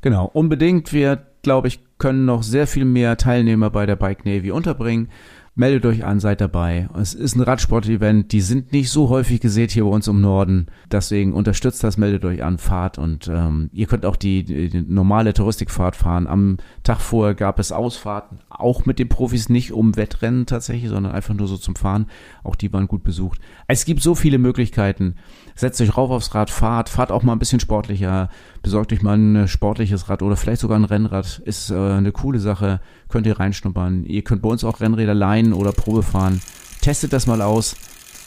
Genau, 0.00 0.28
unbedingt. 0.32 0.92
Wir, 0.92 1.26
glaube 1.42 1.68
ich, 1.68 1.80
können 1.98 2.24
noch 2.24 2.42
sehr 2.42 2.66
viel 2.66 2.84
mehr 2.84 3.16
Teilnehmer 3.16 3.70
bei 3.70 3.86
der 3.86 3.96
Bike 3.96 4.24
Navy 4.24 4.50
unterbringen. 4.50 5.08
Meldet 5.54 5.84
euch 5.84 6.02
an, 6.02 6.18
seid 6.18 6.40
dabei. 6.40 6.88
Es 6.98 7.12
ist 7.12 7.36
ein 7.36 7.42
Radsport-Event, 7.42 8.32
die 8.32 8.40
sind 8.40 8.72
nicht 8.72 8.88
so 8.88 9.10
häufig 9.10 9.38
gesät 9.38 9.70
hier 9.70 9.84
bei 9.84 9.90
uns 9.90 10.08
im 10.08 10.22
Norden. 10.22 10.68
Deswegen 10.90 11.34
unterstützt 11.34 11.84
das, 11.84 11.98
meldet 11.98 12.24
euch 12.24 12.42
an, 12.42 12.56
fahrt 12.56 12.96
und 12.96 13.28
ähm, 13.28 13.68
ihr 13.74 13.86
könnt 13.86 14.06
auch 14.06 14.16
die, 14.16 14.44
die 14.44 14.80
normale 14.80 15.34
Touristikfahrt 15.34 15.94
fahren. 15.94 16.26
Am 16.26 16.56
Tag 16.84 17.02
vorher 17.02 17.34
gab 17.34 17.58
es 17.58 17.70
Ausfahrten, 17.70 18.38
auch 18.48 18.86
mit 18.86 18.98
den 18.98 19.10
Profis, 19.10 19.50
nicht 19.50 19.72
um 19.72 19.94
Wettrennen 19.94 20.46
tatsächlich, 20.46 20.88
sondern 20.88 21.12
einfach 21.12 21.34
nur 21.34 21.46
so 21.46 21.58
zum 21.58 21.76
Fahren. 21.76 22.06
Auch 22.44 22.56
die 22.56 22.72
waren 22.72 22.88
gut 22.88 23.04
besucht. 23.04 23.38
Es 23.66 23.84
gibt 23.84 24.00
so 24.00 24.14
viele 24.14 24.38
Möglichkeiten. 24.38 25.16
Setzt 25.54 25.82
euch 25.82 25.98
rauf 25.98 26.10
aufs 26.10 26.34
Rad, 26.34 26.48
fahrt, 26.48 26.88
fahrt 26.88 27.12
auch 27.12 27.24
mal 27.24 27.34
ein 27.34 27.38
bisschen 27.38 27.60
sportlicher, 27.60 28.30
besorgt 28.62 28.90
euch 28.90 29.02
mal 29.02 29.18
ein 29.18 29.48
sportliches 29.48 30.08
Rad 30.08 30.22
oder 30.22 30.36
vielleicht 30.36 30.62
sogar 30.62 30.78
ein 30.78 30.84
Rennrad. 30.84 31.42
Ist 31.44 31.70
äh, 31.70 31.74
eine 31.74 32.12
coole 32.12 32.38
Sache, 32.38 32.80
könnt 33.10 33.26
ihr 33.26 33.38
reinschnuppern. 33.38 34.04
Ihr 34.04 34.22
könnt 34.22 34.40
bei 34.40 34.48
uns 34.48 34.64
auch 34.64 34.80
Rennräder 34.80 35.12
leihen 35.12 35.41
oder 35.52 35.72
Probe 35.72 36.02
fahren. 36.02 36.42
Testet 36.82 37.12
das 37.12 37.26
mal 37.26 37.40
aus. 37.42 37.74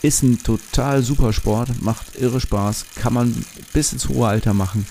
Ist 0.02 0.24
ein 0.24 0.42
total 0.44 1.02
super 1.04 1.34
Sport, 1.34 1.82
macht 1.82 2.16
irre 2.16 2.42
Spaß, 2.42 2.86
kann 2.96 3.14
man 3.14 3.46
bis 3.74 3.94
ins 3.94 4.10
hohe 4.10 4.28
Alter 4.28 4.54
machen. 4.54 4.86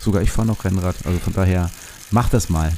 Sogar 0.00 0.22
ich 0.22 0.30
fahre 0.30 0.46
noch 0.46 0.64
Rennrad, 0.64 0.96
also 1.04 1.18
von 1.18 1.32
daher 1.32 1.70
macht 2.10 2.34
das 2.34 2.48
mal. 2.48 2.72